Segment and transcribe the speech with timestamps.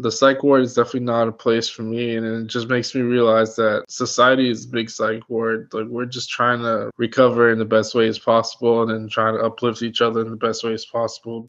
[0.00, 2.16] the psych ward is definitely not a place for me.
[2.16, 5.68] And it just makes me realize that society is a big psych ward.
[5.72, 9.44] Like we're just trying to recover in the best ways possible and then trying to
[9.44, 11.48] uplift each other in the best ways possible.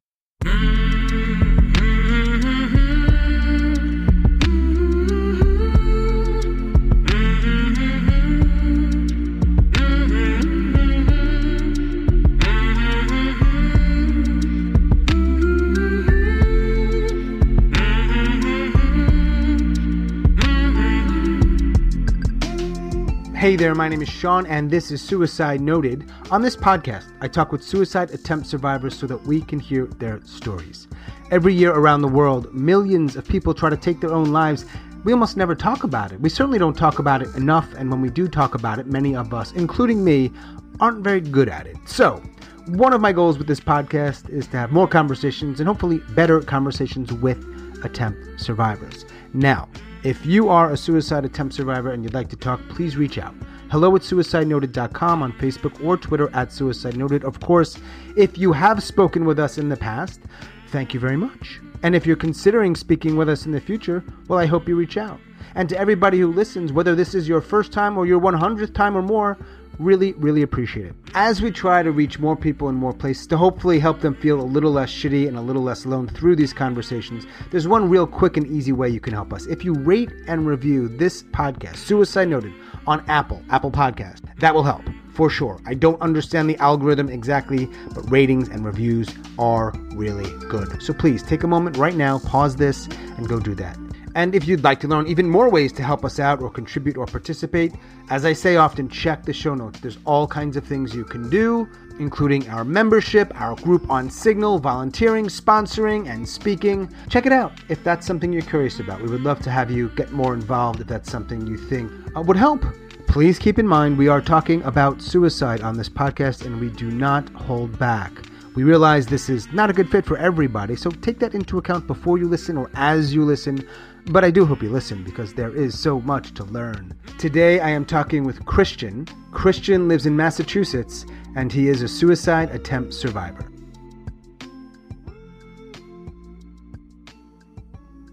[23.61, 26.11] There, my name is Sean, and this is Suicide Noted.
[26.31, 30.19] On this podcast, I talk with suicide attempt survivors so that we can hear their
[30.25, 30.87] stories.
[31.29, 34.65] Every year around the world, millions of people try to take their own lives.
[35.03, 36.19] We almost never talk about it.
[36.19, 39.15] We certainly don't talk about it enough, and when we do talk about it, many
[39.15, 40.31] of us, including me,
[40.79, 41.77] aren't very good at it.
[41.85, 42.19] So,
[42.65, 46.41] one of my goals with this podcast is to have more conversations and hopefully better
[46.41, 47.37] conversations with
[47.83, 49.05] attempt survivors.
[49.35, 49.69] Now,
[50.03, 53.35] if you are a suicide attempt survivor and you'd like to talk, please reach out.
[53.69, 57.23] Hello at suicidenoted.com on Facebook or Twitter at Suicide Noted.
[57.23, 57.77] Of course,
[58.17, 60.21] if you have spoken with us in the past,
[60.69, 61.61] thank you very much.
[61.83, 64.97] And if you're considering speaking with us in the future, well, I hope you reach
[64.97, 65.19] out.
[65.53, 68.97] And to everybody who listens, whether this is your first time or your 100th time
[68.97, 69.37] or more,
[69.79, 70.95] really, really appreciate it.
[71.13, 74.39] As we try to reach more people in more places to hopefully help them feel
[74.39, 78.07] a little less shitty and a little less alone through these conversations, there's one real
[78.07, 79.45] quick and easy way you can help us.
[79.47, 82.53] If you rate and review this podcast, Suicide Noted,
[82.87, 84.83] on Apple, Apple Podcast, that will help
[85.13, 85.59] for sure.
[85.65, 90.81] I don't understand the algorithm exactly, but ratings and reviews are really good.
[90.81, 93.77] So please take a moment right now, pause this, and go do that.
[94.15, 96.97] And if you'd like to learn even more ways to help us out or contribute
[96.97, 97.73] or participate,
[98.09, 99.79] as I say often, check the show notes.
[99.79, 101.67] There's all kinds of things you can do,
[101.99, 106.93] including our membership, our group on Signal, volunteering, sponsoring, and speaking.
[107.09, 109.01] Check it out if that's something you're curious about.
[109.01, 112.21] We would love to have you get more involved if that's something you think uh,
[112.21, 112.65] would help.
[113.07, 116.89] Please keep in mind we are talking about suicide on this podcast and we do
[116.89, 118.11] not hold back.
[118.55, 121.87] We realize this is not a good fit for everybody, so take that into account
[121.87, 123.65] before you listen or as you listen.
[124.07, 126.93] But I do hope you listen because there is so much to learn.
[127.17, 129.05] Today I am talking with Christian.
[129.31, 133.49] Christian lives in Massachusetts and he is a suicide attempt survivor.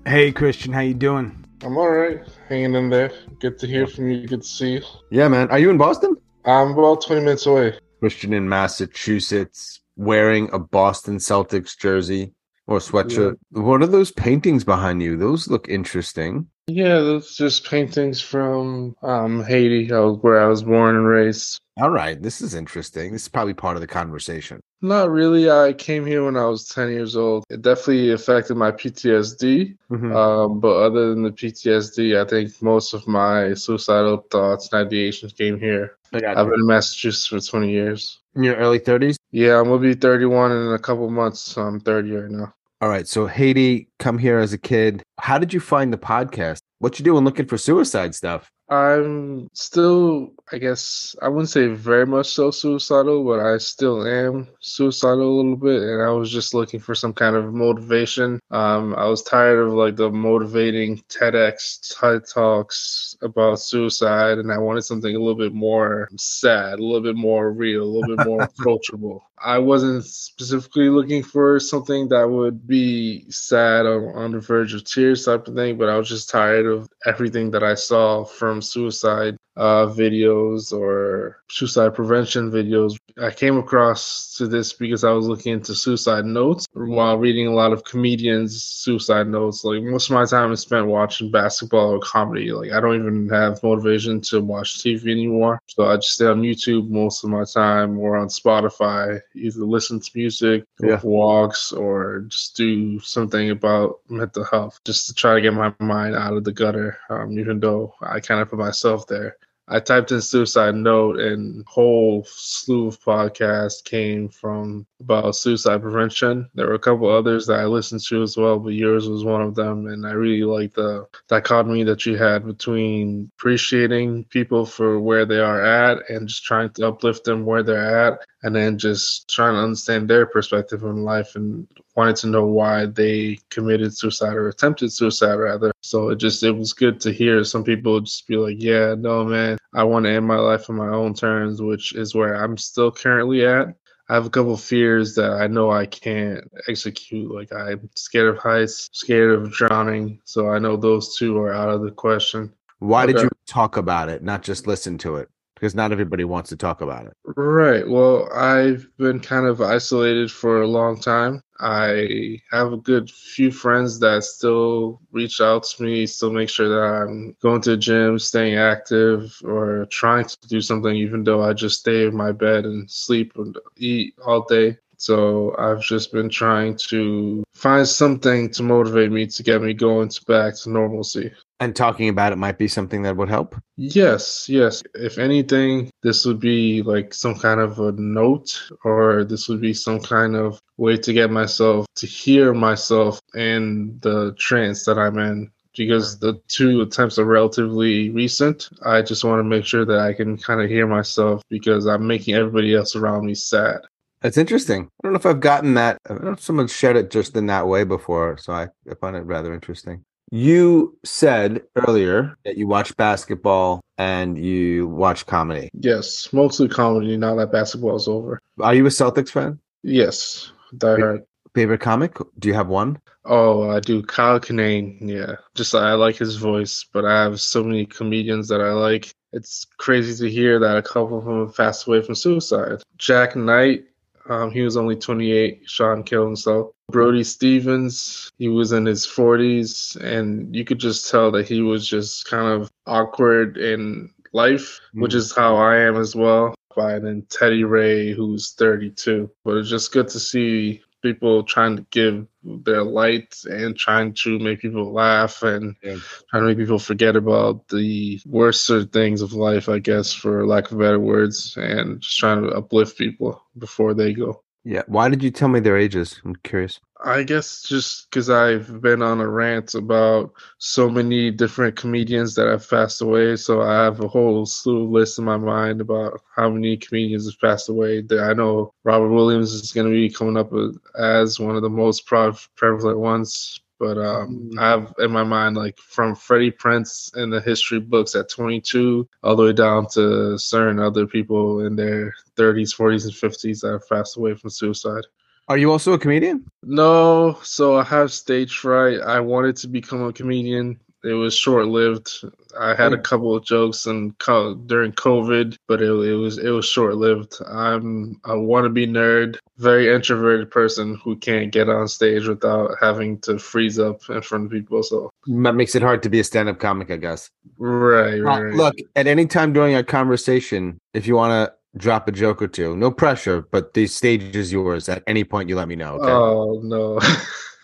[0.06, 1.44] Hey Christian, how you doing?
[1.62, 3.10] I'm all right, hanging in there.
[3.40, 4.26] Good to hear from you.
[4.26, 4.82] Good to see you.
[5.10, 5.50] Yeah, man.
[5.50, 6.16] Are you in Boston?
[6.44, 7.78] I'm about 20 minutes away.
[8.00, 12.32] Christian in Massachusetts, wearing a Boston Celtics jersey
[12.68, 13.36] or sweatshirt.
[13.50, 13.62] Yeah.
[13.62, 15.16] What are those paintings behind you?
[15.16, 16.46] Those look interesting.
[16.68, 21.58] Yeah, those just paintings from um, Haiti, where I was born and raised.
[21.80, 23.12] All right, this is interesting.
[23.12, 24.60] This is probably part of the conversation.
[24.82, 25.50] Not really.
[25.50, 27.44] I came here when I was 10 years old.
[27.48, 29.76] It definitely affected my PTSD.
[29.90, 30.14] Mm-hmm.
[30.14, 35.36] Um, but other than the PTSD, I think most of my suicidal thoughts and ideations
[35.36, 35.96] came here.
[36.12, 38.18] I've been in Massachusetts for 20 years.
[38.34, 39.16] In your early 30s?
[39.30, 41.40] Yeah, I'm going to be 31 in a couple months.
[41.40, 42.54] So I'm 30 right now.
[42.80, 43.08] All right.
[43.08, 45.02] So Haiti, come here as a kid.
[45.18, 46.58] How did you find the podcast?
[46.78, 48.52] What you doing looking for suicide stuff?
[48.70, 54.46] I'm still, I guess, I wouldn't say very much so suicidal, but I still am
[54.60, 55.82] suicidal a little bit.
[55.82, 58.38] And I was just looking for some kind of motivation.
[58.50, 64.58] Um, I was tired of like the motivating TEDx TED talks about suicide, and I
[64.58, 68.26] wanted something a little bit more sad, a little bit more real, a little bit
[68.26, 69.27] more approachable.
[69.44, 74.84] I wasn't specifically looking for something that would be sad or on the verge of
[74.84, 78.62] tears type of thing, but I was just tired of everything that I saw from
[78.62, 82.96] suicide uh, videos or suicide prevention videos.
[83.20, 87.54] I came across to this because I was looking into suicide notes while reading a
[87.54, 89.64] lot of comedians' suicide notes.
[89.64, 92.52] Like most of my time is spent watching basketball or comedy.
[92.52, 95.60] Like I don't even have motivation to watch TV anymore.
[95.66, 99.98] So I just stay on YouTube most of my time or on Spotify, either listen
[99.98, 101.00] to music, yeah.
[101.02, 106.14] walks, or just do something about mental health, just to try to get my mind
[106.14, 106.96] out of the gutter.
[107.10, 109.36] Um, even though I kind of put myself there.
[109.70, 116.48] I typed in suicide note and whole slew of podcasts came from about suicide prevention.
[116.54, 119.42] There were a couple others that I listened to as well, but yours was one
[119.42, 119.86] of them.
[119.86, 125.40] And I really like the dichotomy that you had between appreciating people for where they
[125.40, 129.54] are at and just trying to uplift them where they're at and then just trying
[129.54, 134.48] to understand their perspective on life and wanted to know why they committed suicide or
[134.48, 135.72] attempted suicide rather.
[135.80, 139.24] So it just it was good to hear some people just be like, Yeah, no
[139.24, 142.56] man, I want to end my life on my own terms, which is where I'm
[142.56, 143.68] still currently at.
[144.10, 147.30] I have a couple fears that I know I can't execute.
[147.30, 150.20] Like I'm scared of heights, scared of drowning.
[150.24, 152.54] So I know those two are out of the question.
[152.78, 155.28] Why did you talk about it, not just listen to it?
[155.58, 157.14] Because not everybody wants to talk about it.
[157.24, 157.88] Right.
[157.88, 161.42] Well, I've been kind of isolated for a long time.
[161.58, 166.68] I have a good few friends that still reach out to me, still make sure
[166.68, 171.42] that I'm going to the gym, staying active, or trying to do something, even though
[171.42, 174.78] I just stay in my bed and sleep and eat all day.
[174.98, 180.08] So I've just been trying to find something to motivate me to get me going
[180.08, 181.32] to back to normalcy.
[181.60, 183.56] And talking about it might be something that would help.
[183.76, 184.82] Yes, yes.
[184.94, 189.74] If anything, this would be like some kind of a note, or this would be
[189.74, 195.18] some kind of way to get myself to hear myself in the trance that I'm
[195.18, 195.50] in.
[195.76, 200.12] Because the two attempts are relatively recent, I just want to make sure that I
[200.12, 203.82] can kind of hear myself because I'm making everybody else around me sad.
[204.20, 204.84] That's interesting.
[204.84, 205.98] I don't know if I've gotten that.
[206.06, 208.94] I don't know if someone shared it just in that way before, so I, I
[209.00, 210.04] find it rather interesting.
[210.30, 215.70] You said earlier that you watch basketball and you watch comedy.
[215.72, 218.38] Yes, mostly comedy now that basketball's over.
[218.60, 219.58] Are you a Celtics fan?
[219.82, 221.24] Yes, Die Hard.
[221.54, 222.16] Favorite comic?
[222.38, 223.00] Do you have one?
[223.24, 224.02] Oh, I do.
[224.02, 224.98] Kyle Kinane.
[225.00, 225.36] Yeah.
[225.54, 229.12] Just I like his voice, but I have so many comedians that I like.
[229.32, 232.82] It's crazy to hear that a couple of them have passed away from suicide.
[232.98, 233.84] Jak Knight,
[234.28, 235.62] um, he was only 28.
[235.66, 236.72] Sean killed himself.
[236.90, 241.86] Brody Stevens, he was in his 40s, and you could just tell that he was
[241.86, 245.16] just kind of awkward in life, which Mm.
[245.16, 246.54] is how I am as well.
[246.76, 249.28] And then Teddy Ray, who's 32.
[249.44, 254.38] But it's just good to see people trying to give their light and trying to
[254.38, 255.96] make people laugh and Yeah.
[256.30, 260.70] trying to make people forget about the worser things of life, I guess, for lack
[260.70, 264.42] of better words, and just trying to uplift people before they go.
[264.68, 264.82] Yeah.
[264.86, 266.20] Why did you tell me their ages?
[266.26, 266.78] I'm curious.
[267.02, 272.48] I guess just because I've been on a rant about so many different comedians that
[272.48, 276.20] have passed away, so I have a whole slew of lists in my mind about
[276.36, 278.04] how many comedians have passed away.
[278.10, 280.52] I know Robin Williams is going to be coming up
[280.98, 285.78] as one of the most prevalent ones, but um, I have in my mind like
[285.78, 290.78] from Freddie Prinze in the history books at 22, all the way down to certain
[290.78, 295.04] other people in their 30s, 40s, and 50s that have passed away from suicide.
[295.48, 296.44] Are you also a comedian?
[296.62, 299.00] No, so I have stage fright.
[299.00, 300.78] I wanted to become a comedian.
[301.04, 302.10] It was short lived.
[302.58, 303.04] I had a Mm.
[303.04, 307.36] couple of jokes and co- during COVID, but it, it was it was short lived.
[307.46, 313.38] I'm a wannabe nerd, very introverted person who can't get on stage without having to
[313.38, 314.82] freeze up in front of people.
[314.82, 317.30] So That makes it hard to be a stand-up comic, I guess.
[317.58, 318.42] right, Uh, right.
[318.42, 318.54] right.
[318.54, 322.48] look, at any time during a conversation, if you want to drop a joke or
[322.48, 324.88] two, no pressure, but the stage is yours.
[324.88, 325.94] At any point, you let me know.
[325.94, 326.10] Okay.
[326.10, 326.98] Oh no.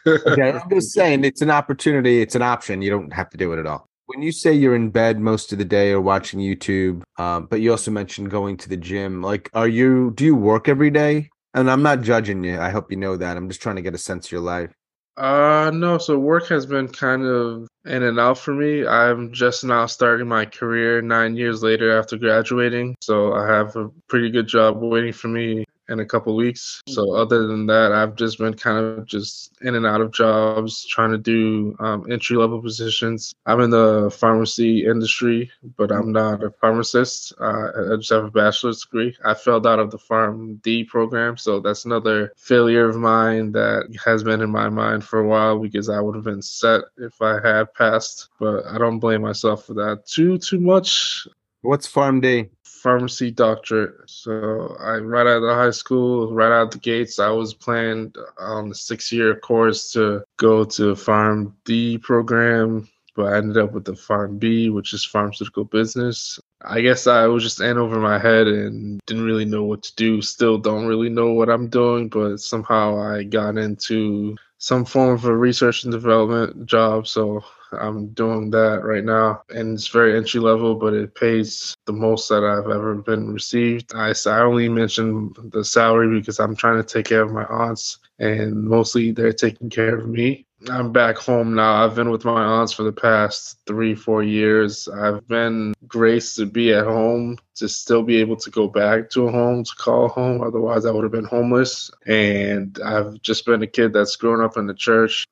[0.06, 0.52] okay.
[0.52, 2.20] I'm just saying it's an opportunity.
[2.20, 2.82] It's an option.
[2.82, 3.86] You don't have to do it at all.
[4.06, 7.60] When you say you're in bed most of the day or watching YouTube, um, but
[7.60, 9.22] you also mentioned going to the gym.
[9.22, 10.12] Like, are you?
[10.14, 11.30] Do you work every day?
[11.54, 12.58] And I'm not judging you.
[12.58, 13.36] I hope you know that.
[13.36, 14.72] I'm just trying to get a sense of your life.
[15.16, 18.84] Uh no, so work has been kind of in and out for me.
[18.84, 22.96] I'm just now starting my career nine years later after graduating.
[23.00, 26.82] So I have a pretty good job waiting for me in a couple weeks.
[26.88, 30.84] So other than that, I've just been kind of just in and out of jobs,
[30.86, 33.34] trying to do um, entry level positions.
[33.46, 37.34] I'm in the pharmacy industry, but I'm not a pharmacist.
[37.40, 39.16] Uh, I just have a bachelor's degree.
[39.24, 43.94] I failed out of the Pharm D program, so that's another failure of mine that
[44.04, 47.20] has been in my mind for a while because I would have been set if
[47.20, 48.28] I had passed.
[48.38, 51.26] But I don't blame myself for that too too much
[51.64, 52.50] What's Pharm D?
[52.84, 53.94] Pharmacy doctorate.
[54.10, 58.64] So I right out of high school, right out the gates, I was planned on
[58.64, 62.86] um, the six year course to go to Pharm D program,
[63.16, 66.38] but I ended up with the Pharm B, which is pharmaceutical business.
[66.60, 69.94] I guess I was just in over my head and didn't really know what to
[69.96, 70.20] do.
[70.20, 75.24] Still don't really know what I'm doing, but somehow I got into some form of
[75.24, 77.06] a research and development job.
[77.06, 77.44] So
[77.80, 82.28] I'm doing that right now, and it's very entry level, but it pays the most
[82.28, 83.94] that I've ever been received.
[83.94, 87.98] I, I only mention the salary because I'm trying to take care of my aunts,
[88.18, 90.46] and mostly they're taking care of me.
[90.70, 91.84] I'm back home now.
[91.84, 94.88] I've been with my aunts for the past three, four years.
[94.88, 99.28] I've been graced to be at home, to still be able to go back to
[99.28, 100.42] a home, to call home.
[100.42, 101.90] Otherwise, I would have been homeless.
[102.06, 105.26] And I've just been a kid that's grown up in the church.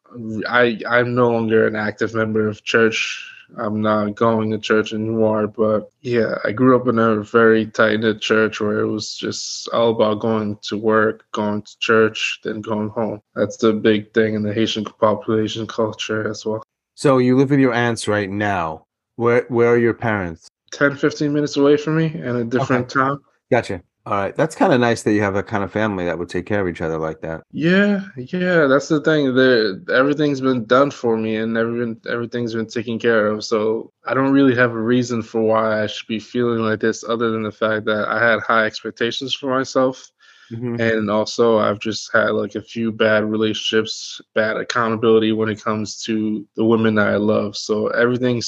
[0.48, 5.46] I, I'm no longer an active member of church I'm not going to church anymore.
[5.46, 9.68] But yeah, I grew up in a very tight knit church where it was just
[9.68, 13.20] all about going to work, going to church, then going home.
[13.34, 16.62] That's the big thing in the Haitian population culture as well.
[16.94, 18.84] So you live with your aunts right now.
[19.16, 20.48] Where where are your parents?
[20.72, 23.00] 10, 15 minutes away from me in a different Okay.
[23.00, 23.20] town.
[23.50, 23.82] Gotcha.
[24.06, 24.34] All right.
[24.34, 26.60] That's kind of nice that you have a kind of family that would take care
[26.60, 27.44] of each other like that.
[27.54, 29.34] Yeah, yeah, that's the thing.
[29.34, 33.44] The everything's been done for me, and everything everything's been taken care of.
[33.44, 37.04] So I don't really have a reason for why I should be feeling like this,
[37.04, 40.10] other than the fact that I had high expectations for myself,
[40.50, 40.80] Mhm.
[40.80, 46.02] and also I've just had like a few bad relationships, bad accountability when it comes
[46.04, 47.56] to the women that I love.
[47.56, 48.46] So everything's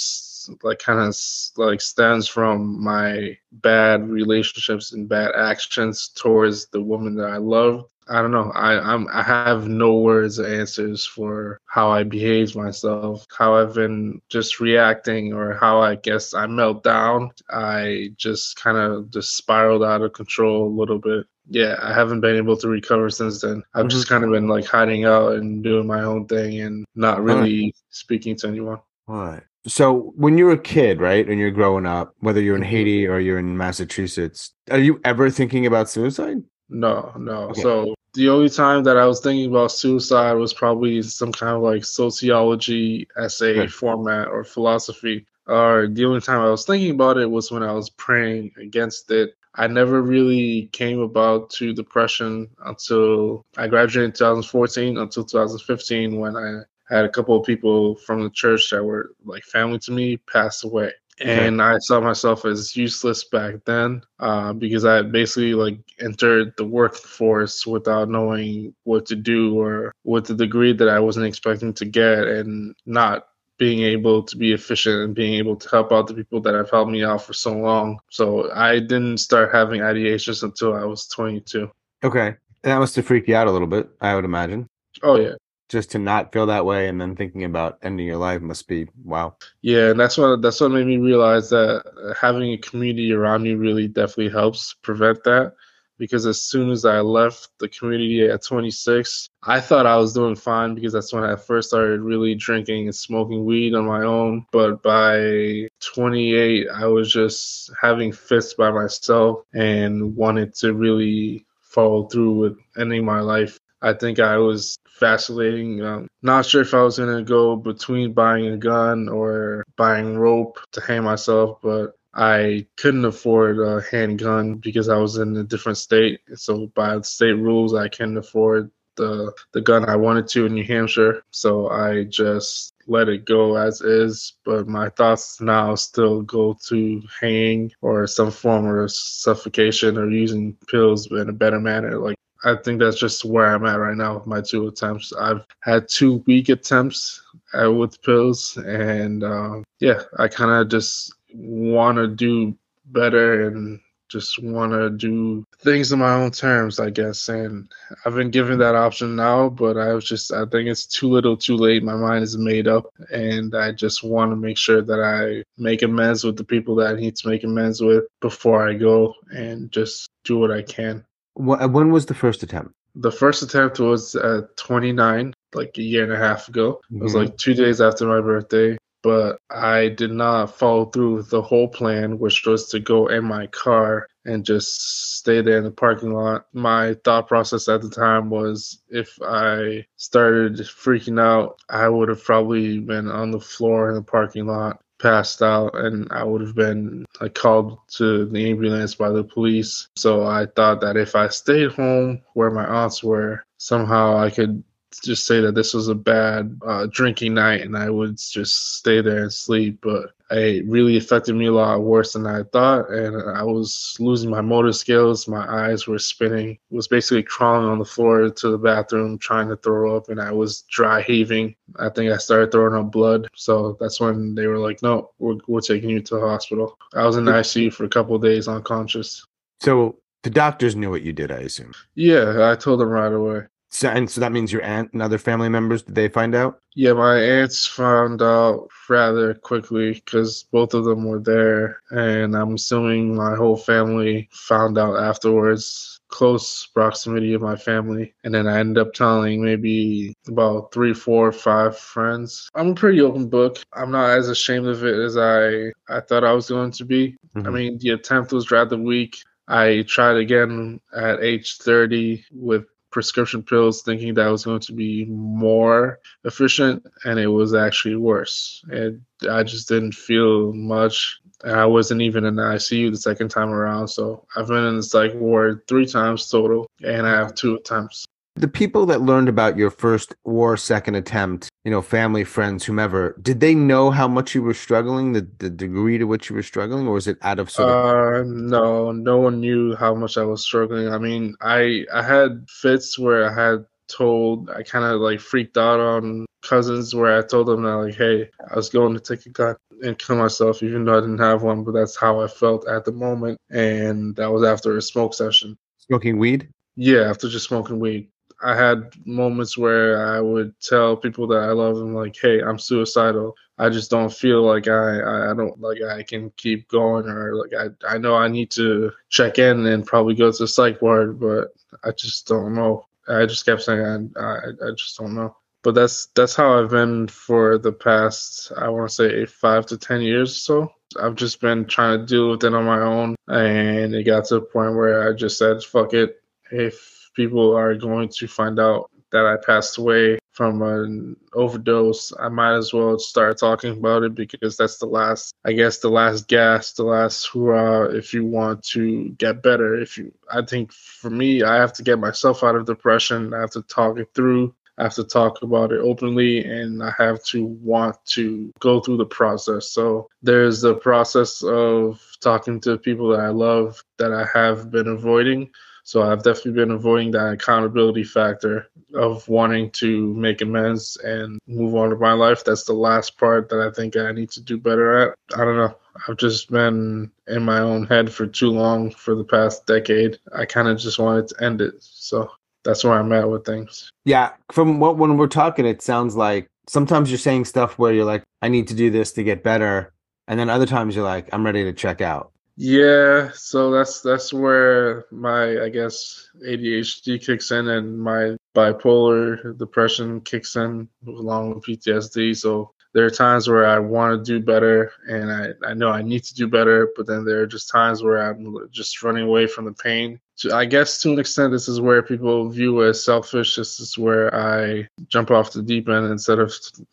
[0.62, 1.16] like kind of
[1.56, 7.84] like stems from my bad relationships and bad actions towards the woman that I love.
[8.08, 8.50] I don't know.
[8.54, 13.74] I I'm I have no words or answers for how I behaved myself, how I've
[13.74, 17.30] been just reacting, or how I guess I melt down.
[17.48, 21.26] I just kind of just spiraled out of control a little bit.
[21.48, 23.62] Yeah, I haven't been able to recover since then.
[23.74, 23.88] I've mm-hmm.
[23.88, 27.74] just kind of been like hiding out and doing my own thing and not really
[27.90, 28.80] speaking to anyone.
[29.08, 29.42] All right.
[29.66, 32.70] So when you're a kid, right, and you're growing up, whether you're in mm-hmm.
[32.70, 36.38] Haiti or you're in Massachusetts, are you ever thinking about suicide?
[36.68, 37.50] No, no.
[37.50, 37.62] Okay.
[37.62, 41.62] So the only time that I was thinking about suicide was probably some kind of
[41.62, 43.70] like sociology essay Right.
[43.70, 45.26] format or philosophy.
[45.46, 49.10] Or the only time I was thinking about it was when I was praying against
[49.10, 49.34] it.
[49.56, 56.36] I never really came about to depression until I graduated in 2014 until 2015 when
[56.36, 60.16] I had a couple of people from the church that were like family to me
[60.16, 60.92] pass away.
[61.20, 61.46] Okay.
[61.46, 66.64] And I saw myself as useless back then uh, because I basically like entered the
[66.64, 71.84] workforce without knowing what to do or with the degree that I wasn't expecting to
[71.84, 76.14] get and not being able to be efficient and being able to help out the
[76.14, 78.00] people that have helped me out for so long.
[78.10, 81.70] So I didn't start having ideations until I was 22.
[82.02, 82.34] Okay.
[82.62, 84.66] That must have freaked you out a little bit, I would imagine.
[85.02, 85.34] Oh, yeah.
[85.74, 88.86] Just to not feel that way and then thinking about ending your life must be
[89.02, 89.34] wow.
[89.60, 93.44] Yeah, and that's what that's what made me realize that uh, having a community around
[93.44, 95.54] you really definitely helps prevent that.
[95.98, 100.36] Because as soon as I left the community at 26, I thought I was doing
[100.36, 104.46] fine because that's when I first started really drinking and smoking weed on my own.
[104.52, 112.04] But by 28, I was just having fits by myself and wanted to really follow
[112.04, 113.58] through with ending my life.
[113.84, 115.82] I think I was vacillating.
[115.82, 120.16] Um, not sure if I was going to go between buying a gun or buying
[120.16, 125.44] rope to hang myself, but I couldn't afford a handgun because I was in a
[125.44, 126.20] different state.
[126.34, 130.64] So by state rules, I couldn't afford the the gun I wanted to in New
[130.64, 131.22] Hampshire.
[131.30, 134.34] So I just let it go as is.
[134.46, 140.56] But my thoughts now still go to hanging or some form of suffocation or using
[140.68, 141.98] pills in a better manner.
[141.98, 145.12] Like I think that's just where I'm at right now with my two attempts.
[145.12, 147.22] I've had two weak attempts
[147.58, 153.80] uh, with pills, and uh, yeah, I kind of just want to do better and
[154.08, 157.28] just want to do things in my own terms, I guess.
[157.28, 157.68] And
[158.04, 161.36] I've been given that option now, but I was just, I think it's too little,
[161.36, 161.82] too late.
[161.82, 165.82] My mind is made up, and I just want to make sure that I make
[165.82, 169.72] amends with the people that I need to make amends with before I go and
[169.72, 171.04] just do what I can.
[171.34, 172.72] Wh- When was the first attempt?
[172.96, 176.80] The first attempt was at 29, like a year and a half ago.
[176.92, 177.18] It was Mhm.
[177.18, 178.76] like two days after my birthday.
[179.02, 183.22] But I did not follow through with the whole plan, which was to go in
[183.24, 186.46] my car and just stay there in the parking lot.
[186.54, 192.24] My thought process at the time was if I started freaking out, I would have
[192.24, 196.54] probably been on the floor in the parking lot, passed out, and I would have
[196.54, 199.88] been like called to the ambulance by the police.
[199.96, 204.62] So I thought that if I stayed home where my aunts were, somehow I could
[205.00, 209.00] just say that this was a bad uh, drinking night and I would just stay
[209.00, 209.80] there and sleep.
[209.82, 212.90] But it really affected me a lot worse than I thought.
[212.90, 215.28] And I was losing my motor skills.
[215.28, 216.58] My eyes were spinning.
[216.70, 220.32] was basically crawling on the floor to the bathroom trying to throw up and I
[220.32, 221.54] was dry heaving.
[221.78, 223.28] I think I started throwing up blood.
[223.34, 226.78] So that's when they were like, no, we're, we're taking you to the hospital.
[226.94, 229.26] I was in the ICU for a couple of days unconscious.
[229.60, 231.72] So the doctors knew what you did, I assume.
[231.94, 233.42] Yeah, I told them right away.
[233.74, 236.60] So, and so that means your aunt and other family members, did they find out?
[236.76, 242.54] Yeah, my aunts found out rather quickly because both of them were there, and I'm
[242.54, 248.14] assuming my whole family found out afterwards close proximity of my family.
[248.22, 252.48] And then I ended up telling maybe about three, four, five friends.
[252.54, 253.58] I'm a pretty open book.
[253.72, 257.16] I'm not as ashamed of it as I, I thought I was going to be.
[257.34, 257.46] Mm-hmm.
[257.48, 259.16] I mean, the attempt was rather weak.
[259.48, 265.04] I tried again at age 30 with prescription pills thinking that was going to be
[265.06, 268.64] more efficient and it was actually worse.
[268.68, 271.20] And I just didn't feel much.
[271.44, 273.88] I wasn't even in the ICU the second time around.
[273.88, 278.06] So I've been in the psych ward three times total and I have two attempts.
[278.36, 283.16] The people that learned about your first or second attempt, you know, family, friends, whomever,
[283.22, 286.42] did they know how much you were struggling, the, the degree to which you were
[286.42, 290.18] struggling, or was it out of sort of uh, no, no one knew how much
[290.18, 290.88] I was struggling.
[290.88, 295.56] I mean, I I had fits where I had told I kind of like freaked
[295.56, 299.26] out on cousins where I told them that like, hey, I was going to take
[299.26, 302.26] a gun and kill myself, even though I didn't have one, but that's how I
[302.26, 305.56] felt at the moment, and that was after a smoke session.
[305.78, 306.48] Smoking weed?
[306.76, 308.08] Yeah, after just smoking weed.
[308.42, 312.58] I had moments where I would tell people that I love them, like, "Hey, I'm
[312.58, 313.34] suicidal.
[313.58, 317.52] I just don't feel like I, I don't like I can keep going, or like
[317.54, 321.20] I, I know I need to check in and probably go to the psych ward,
[321.20, 321.48] but
[321.84, 322.86] I just don't know.
[323.08, 324.36] I just kept saying I, I,
[324.68, 325.36] I just don't know.
[325.62, 329.78] But that's that's how I've been for the past I want to say five to
[329.78, 330.72] ten years or so.
[331.00, 334.36] I've just been trying to deal with it on my own, and it got to
[334.36, 338.90] a point where I just said, "Fuck it." If people are going to find out
[339.12, 344.16] that I passed away from an overdose, I might as well start talking about it
[344.16, 347.84] because that's the last, I guess, the last gas, the last hurrah.
[347.84, 351.84] If you want to get better, if you, I think for me, I have to
[351.84, 353.32] get myself out of depression.
[353.32, 354.52] I have to talk it through.
[354.76, 358.96] I have to talk about it openly and I have to want to go through
[358.96, 359.70] the process.
[359.70, 364.88] So there's the process of talking to people that I love that I have been
[364.88, 365.50] avoiding.
[365.86, 371.74] So I've definitely been avoiding that accountability factor of wanting to make amends and move
[371.74, 372.42] on to my life.
[372.42, 375.14] That's the last part that I think I need to do better at.
[375.34, 375.76] I don't know.
[376.08, 380.18] I've just been in my own head for too long for the past decade.
[380.34, 381.74] I kind of just wanted to end it.
[381.80, 382.30] So
[382.64, 383.90] that's where I'm at with things.
[384.06, 384.32] Yeah.
[384.52, 388.22] From what, when we're talking, it sounds like sometimes you're saying stuff where you're like,
[388.40, 389.92] I need to do this to get better.
[390.28, 392.32] And then other times you're like, I'm ready to check out.
[392.56, 400.20] Yeah, so that's that's where my I guess ADHD kicks in and my bipolar depression
[400.20, 402.36] kicks in along with PTSD.
[402.36, 406.02] So there are times where I want to do better and I, I know I
[406.02, 409.48] need to do better, but then there are just times where I'm just running away
[409.48, 410.20] from the pain.
[410.36, 413.54] So I guess to an extent, this is where people view as selfish.
[413.54, 416.52] This is where I jump off the deep end instead of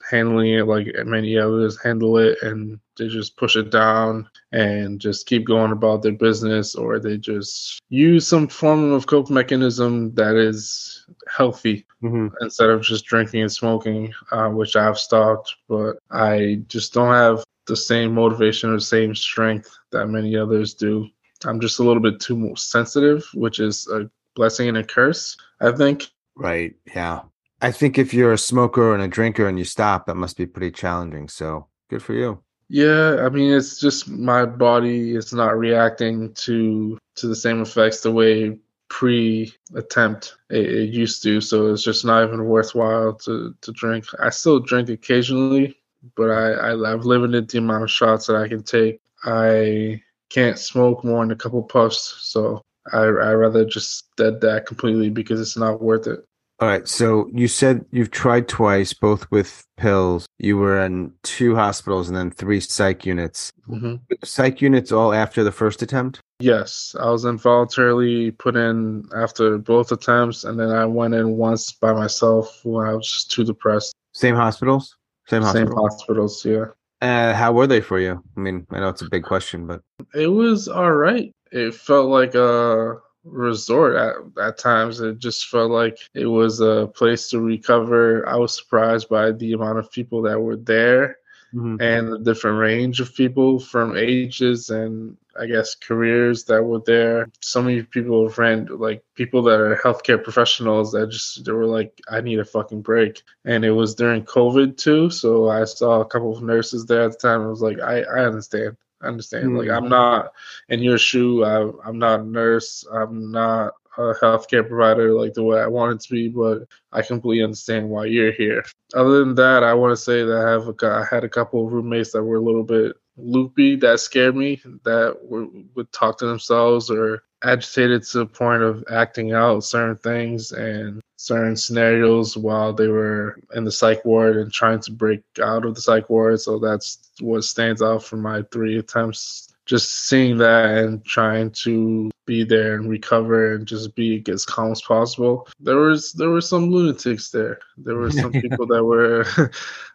[0.10, 5.25] handling it like many others handle it and they just push it down and just
[5.25, 10.36] keep going about their business or they just use some form of cope mechanism that
[10.36, 12.27] is healthy mm-hmm.
[12.41, 15.56] instead of just drinking and smoking, uh, which I've stopped.
[15.67, 21.08] But I just don't have the same motivation or same strength that many others do.
[21.45, 25.71] I'm just a little bit too sensitive, which is a blessing and a curse, I
[25.71, 26.08] think.
[26.36, 26.75] Right.
[26.93, 27.21] Yeah.
[27.62, 30.45] I think if you're a smoker and a drinker and you stop, that must be
[30.45, 31.27] pretty challenging.
[31.30, 32.41] So good for you.
[32.73, 37.99] Yeah, I mean it's just my body is not reacting to to the same effects
[37.99, 41.41] the way pre attempt it, it, used to.
[41.41, 44.06] So it's just not even worthwhile to to drink.
[44.19, 45.75] I still drink occasionally,
[46.15, 49.01] but I, I I've limited the amount of shots that I can take.
[49.25, 50.01] I
[50.33, 55.09] can't smoke more than a couple puffs, so I I rather just dead that completely
[55.09, 56.25] because it's not worth it.
[56.61, 56.87] All right.
[56.87, 60.27] So you said you've tried twice, both with pills.
[60.37, 63.51] You were in two hospitals and then three psych units.
[63.67, 63.95] Mm-hmm.
[64.23, 66.19] Psych units all after the first attempt?
[66.39, 66.95] Yes.
[66.99, 71.93] I was involuntarily put in after both attempts, and then I went in once by
[71.93, 73.95] myself when I was just too depressed.
[74.13, 74.95] Same hospitals?
[75.27, 76.65] Same, Same hospitals, yeah.
[77.01, 78.23] Uh, how were they for you?
[78.37, 79.81] I mean, I know it's a big question, but
[80.13, 81.33] it was all right.
[81.51, 84.99] It felt like a resort at, at times.
[85.01, 88.27] It just felt like it was a place to recover.
[88.27, 91.17] I was surprised by the amount of people that were there
[91.53, 91.81] mm-hmm.
[91.81, 97.27] and the different range of people from ages and I guess careers that were there.
[97.41, 101.99] So many people ran like people that are healthcare professionals that just they were like,
[102.08, 103.23] I need a fucking break.
[103.43, 105.10] And it was during COVID too.
[105.10, 107.41] So I saw a couple of nurses there at the time.
[107.41, 108.77] I was like, I, I understand.
[109.01, 109.47] I understand.
[109.47, 109.58] Mm-hmm.
[109.58, 110.34] Like I'm not
[110.69, 111.43] in your shoe.
[111.43, 112.86] I, I'm not a nurse.
[112.93, 117.01] I'm not a healthcare provider like the way I want it to be, but I
[117.01, 118.63] completely understand why you're here.
[118.93, 121.65] Other than that, I want to say that I have a, I had a couple
[121.65, 126.25] of roommates that were a little bit loopy that scared me that would talk to
[126.25, 132.73] themselves or agitated to the point of acting out certain things and certain scenarios while
[132.73, 136.39] they were in the psych ward and trying to break out of the psych ward.
[136.39, 139.50] So that's what stands out from my three attempts.
[139.71, 144.73] Just seeing that and trying to be there and recover and just be as calm
[144.73, 145.47] as possible.
[145.62, 147.57] There was there were some lunatics there.
[147.77, 149.49] There were some people that were a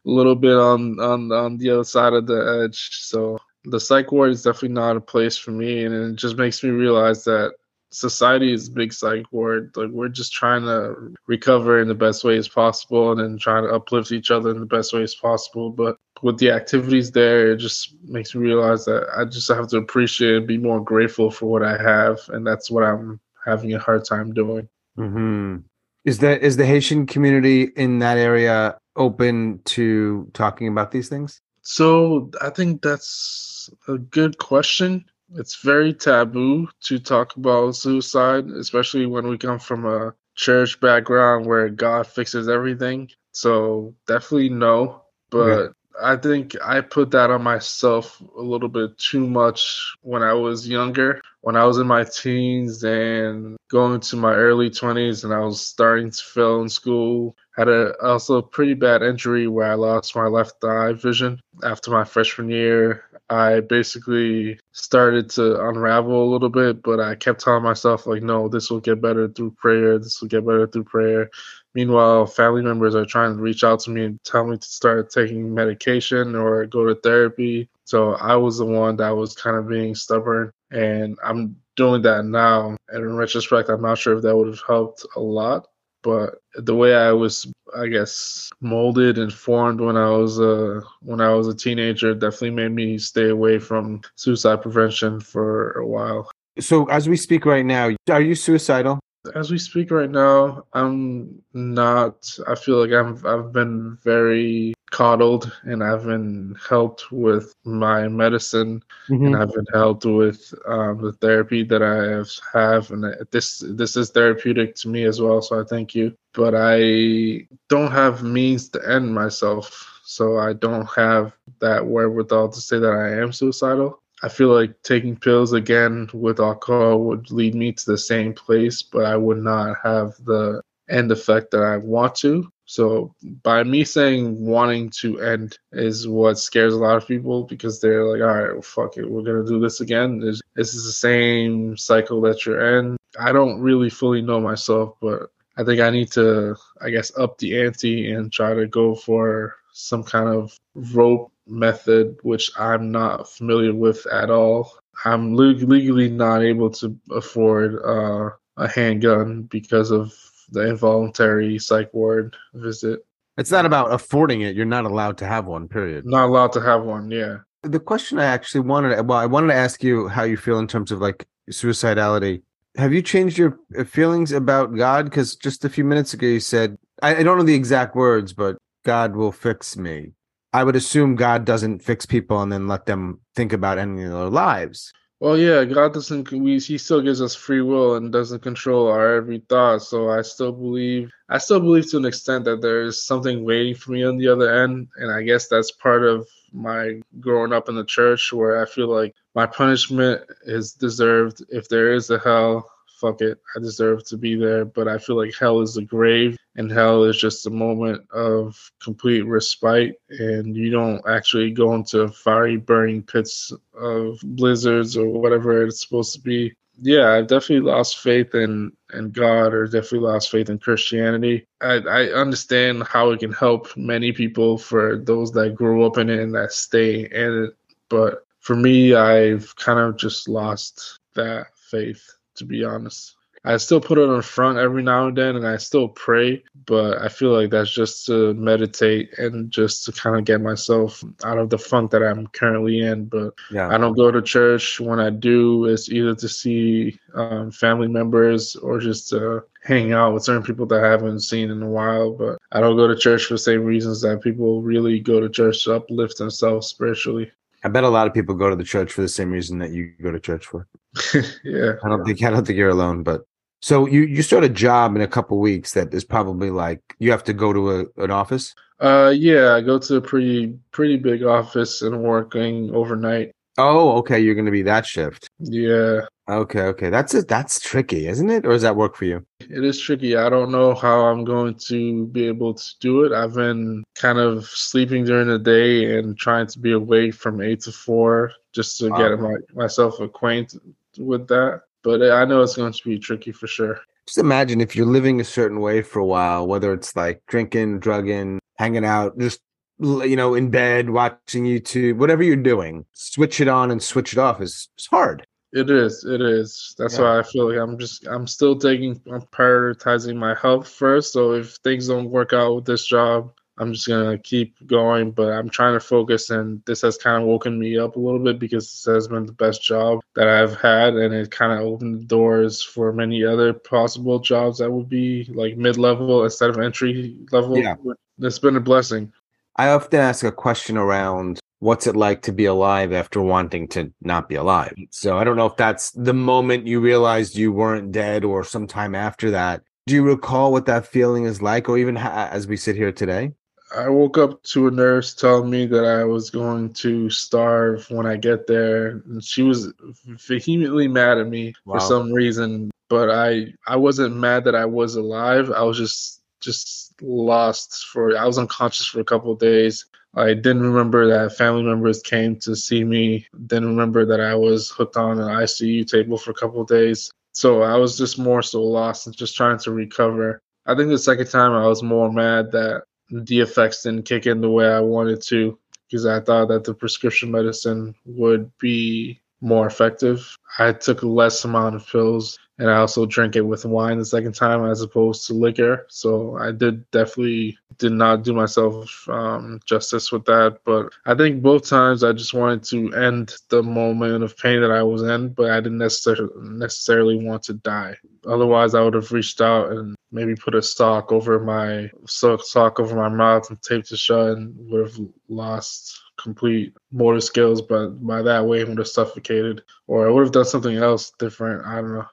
[0.07, 3.03] little bit on on on the other side of the edge.
[3.03, 6.65] So the psych ward is definitely not a place for me, and it just makes
[6.65, 7.53] me realize that
[7.91, 9.73] society is a big psych ward.
[9.77, 13.71] Like we're just trying to recover in the best ways possible, and then trying to
[13.71, 15.71] uplift each other in the best ways possible.
[15.71, 19.79] But with the activities there, it just makes me realize that I just have to
[19.79, 23.79] appreciate and be more grateful for what I have, and that's what I'm having a
[23.79, 24.69] hard time doing.
[24.99, 25.59] Mm-hmm.
[26.05, 31.41] Is that is the Haitian community in that area open to talking about these things?
[31.63, 35.05] So I think that's a good question.
[35.35, 41.47] It's very taboo to talk about suicide, especially when we come from a church background
[41.47, 43.11] where God fixes everything.
[43.33, 45.03] So definitely no.
[45.31, 50.35] But I think I put that on myself a little bit too much when I
[50.35, 51.21] was younger.
[51.41, 55.61] When I was in my teens and going to my early 20s and I was
[55.61, 60.15] starting to fail in school, had a also a pretty bad injury where I lost
[60.15, 63.05] my left eye vision after my freshman year.
[63.29, 68.49] I basically started to unravel a little bit, but I kept telling myself like, no,
[68.49, 69.99] this will get better through prayer.
[69.99, 71.31] This will get better through prayer.
[71.75, 75.11] Meanwhile, family members are trying to reach out to me and tell me to start
[75.11, 77.69] taking medication or go to therapy.
[77.85, 82.25] So I was the one that was kind of being stubborn, and I'm doing that
[82.25, 82.77] now.
[82.89, 85.67] And in retrospect, I'm not sure if that would have helped a lot.
[86.07, 91.21] But the way I was, I guess, molded and formed when I was a when
[91.21, 96.31] I was a teenager definitely made me stay away from suicide prevention for a while.
[96.61, 99.01] So, as we speak right now, are you suicidal?
[99.35, 102.31] as we speak right now, I'm not.
[102.47, 103.21] I feel like I'm.
[103.27, 109.27] I've been very coddled, and I've been helped with my medicine, mm-hmm.
[109.27, 113.97] and I've been helped with um, the therapy that I have, have, and this this
[113.97, 115.43] is therapeutic to me as well.
[115.43, 116.15] So I thank you.
[116.33, 122.61] But I don't have means to end myself, so I don't have that wherewithal to
[122.61, 124.01] say that I am suicidal.
[124.23, 128.83] I feel like taking pills again with alcohol would lead me to the same place,
[128.83, 132.51] but I would not have the end effect that I want to.
[132.67, 137.81] So by me saying wanting to end is what scares a lot of people because
[137.81, 140.19] they're like, all right, well, fuck it, we're gonna do this again.
[140.19, 142.97] This, this is the same cycle that you're in.
[143.19, 147.39] I don't really fully know myself, but I think I need to, I guess, up
[147.39, 153.31] the ante and try to go for some kind of rope method, which I'm not
[153.31, 154.77] familiar with at all.
[155.05, 160.13] I'm legally not able to afford uh, a handgun because of
[160.51, 163.05] the involuntary psych ward visit.
[163.39, 164.57] It's not about affording it.
[164.57, 166.07] You're not allowed to have one, period.
[166.07, 167.39] Not allowed to have one, yeah.
[167.63, 170.67] The question I actually wanted well, I wanted to ask you how you feel in
[170.67, 172.43] terms of like suicidality.
[172.77, 175.07] Have you changed your feelings about God?
[175.07, 178.33] Because just a few minutes ago you said, I, I don't know the exact words,
[178.33, 180.13] but God will fix me.
[180.53, 184.31] I would assume God doesn't fix people and then let them think about ending their
[184.31, 184.93] lives.
[185.19, 186.31] Well, yeah, God doesn't.
[186.31, 189.83] We He still gives us free will and doesn't control our every thought.
[189.83, 191.11] So I still believe.
[191.31, 194.29] I still believe to an extent that there is something waiting for me on the
[194.29, 198.61] other end, and I guess that's part of my growing up in the church, where
[198.63, 201.43] I feel like my punishment is deserved.
[201.49, 204.65] If there is a hell, fuck it, I deserve to be there.
[204.65, 208.71] But I feel like hell is the grave, and hell is just a moment of
[208.83, 215.65] complete respite, and you don't actually go into fiery burning pits of blizzards or whatever
[215.65, 216.55] it's supposed to be.
[216.79, 221.47] Yeah, I've definitely lost faith in in God, or definitely lost faith in Christianity.
[221.61, 226.11] I, I understand how it can help many people for those that grew up in
[226.11, 227.57] it and that stay in it,
[227.89, 233.17] but for me, I've kind of just lost that faith to be honest.
[233.47, 237.01] I still put it on front every now and then and I still pray, but
[237.01, 241.39] I feel like that's just to meditate and just to kind of get myself out
[241.39, 243.05] of the funk that I'm currently in.
[243.05, 243.69] But yeah.
[243.69, 244.81] I don't go to church.
[244.81, 250.15] When I do, it's either to see um, family members or just to hang out
[250.15, 252.15] with certain people that I haven't seen in a while.
[252.15, 255.29] But I don't go to church for the same reasons that people really go to
[255.29, 257.31] church to uplift themselves spiritually.
[257.65, 259.71] I bet a lot of people go to the church for the same reason that
[259.71, 260.67] you go to church for.
[261.45, 261.73] yeah.
[261.85, 263.23] I don't think I don't think you're alone, but
[263.61, 267.11] So you you start a job in a couple weeks that is probably like you
[267.11, 268.55] have to go to a, an office.
[268.79, 273.33] Uh, yeah, I go to a pretty pretty big office and working overnight.
[273.59, 274.19] Oh, okay.
[274.21, 275.29] You're going to be that shift.
[275.39, 276.91] Yeah, Okay, okay.
[276.91, 277.29] That's it.
[277.29, 278.45] That's tricky, isn't it?
[278.45, 279.25] Or does that work for you?
[279.41, 280.17] it is tricky.
[280.17, 283.13] I don't know how I'm going to be able to do it.
[283.13, 287.61] I've been kind of sleeping during the day and trying to be awake from eight
[287.61, 289.29] to four just to get Wow.
[289.31, 290.61] my, myself acquainted
[290.99, 291.63] with that.
[291.85, 293.79] But I know it's going to be tricky for sure.
[294.09, 297.79] Just imagine if you're living a certain way for a while, whether it's like drinking,
[297.79, 299.41] drugging, hanging out, just
[299.79, 304.19] you know, in bed, watching YouTube, whatever you're doing, switch it on and switch it
[304.19, 305.27] off is it's hard.
[305.53, 306.05] It is.
[306.05, 306.75] It is.
[306.79, 307.05] That's Yeah.
[307.05, 311.13] why I feel like I'm just I'm still taking I'm prioritizing my health first.
[311.13, 315.13] So if things don't work out with this job, I'm just gonna keep going.
[315.13, 318.19] But I'm trying to focus, and this has kind of woken me up a little
[318.19, 321.61] bit because this has been the best job that I've had, and it kind of
[321.61, 326.51] opened the doors for many other possible jobs that would be like mid level instead
[326.51, 327.57] of entry level.
[327.57, 327.77] Yeah.
[328.19, 329.13] It's been a blessing.
[329.57, 333.93] I often ask a question around what's it like to be alive after wanting to
[334.03, 334.75] not be alive.
[334.91, 338.95] So I don't know if that's the moment you realized you weren't dead or sometime
[338.95, 339.63] after that.
[339.87, 342.93] Do you recall what that feeling is like, or even ha- as we sit here
[342.93, 343.33] today?
[343.77, 348.07] I woke up to a nurse telling me that I was going to starve when
[348.07, 349.73] I get there, and she was
[350.05, 351.75] vehemently mad at me Wow.
[351.75, 352.71] for some reason.
[352.89, 355.51] But I I wasn't mad that I was alive.
[355.51, 359.87] I was just just lost for I was unconscious for a couple days.
[360.15, 363.27] I didn't remember that family members came to see me.
[363.47, 367.11] Didn't remember that I was hooked on an ICU table for a couple days.
[367.33, 370.41] So I was just more so lost and just trying to recover.
[370.65, 374.41] I think the second time I was more mad that the effects didn't kick in
[374.41, 379.67] the way I wanted to because I thought that the prescription medicine would be more
[379.67, 380.35] effective.
[380.59, 384.05] I took a less amount of pills and I also drank it with wine the
[384.05, 385.87] second time as opposed to liquor.
[385.89, 390.61] So I did definitely did not do myself um, justice with that.
[390.65, 394.71] But I think both times I just wanted to end the moment of pain that
[394.71, 397.97] I was in, but I didn't necessarily necessarily want to die.
[398.27, 402.97] Otherwise, I would have reached out and maybe put a sock over my sock over
[402.97, 407.61] my mouth and taped it shut, and would have lost complete motor skills.
[407.61, 411.13] But by that way, I would have suffocated, or I would have done something else
[411.19, 411.67] different.
[411.67, 412.07] I don't know.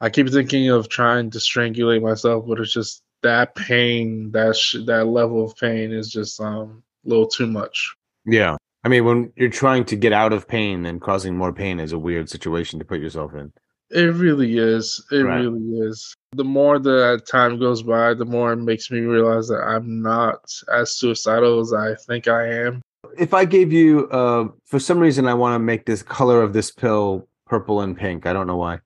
[0.00, 4.76] I keep thinking of trying to strangulate myself, but it's just that pain, that sh-
[4.86, 7.94] that level of pain is just um a little too much.
[8.26, 8.56] Yeah.
[8.84, 11.92] I mean, when you're trying to get out of pain and causing more pain is
[11.92, 13.52] a weird situation to put yourself in.
[13.90, 15.02] It really is.
[15.10, 15.40] It Right.
[15.40, 16.14] really is.
[16.32, 20.40] The more that time goes by, the more it makes me realize that I'm not
[20.72, 22.82] as suicidal as I think I am.
[23.16, 26.52] If I gave you, uh, for some reason, I want to make this color of
[26.52, 28.26] this pill purple and pink.
[28.26, 28.80] I don't know why.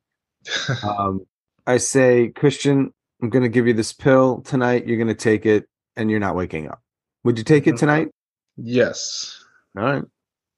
[0.85, 1.27] Um,
[1.67, 4.87] I say, Christian, I'm going to give you this pill tonight.
[4.87, 6.81] You're going to take it and you're not waking up.
[7.25, 7.79] Would you take it Mhm.
[7.79, 8.09] tonight?
[8.57, 9.45] yes.
[9.77, 10.03] All right.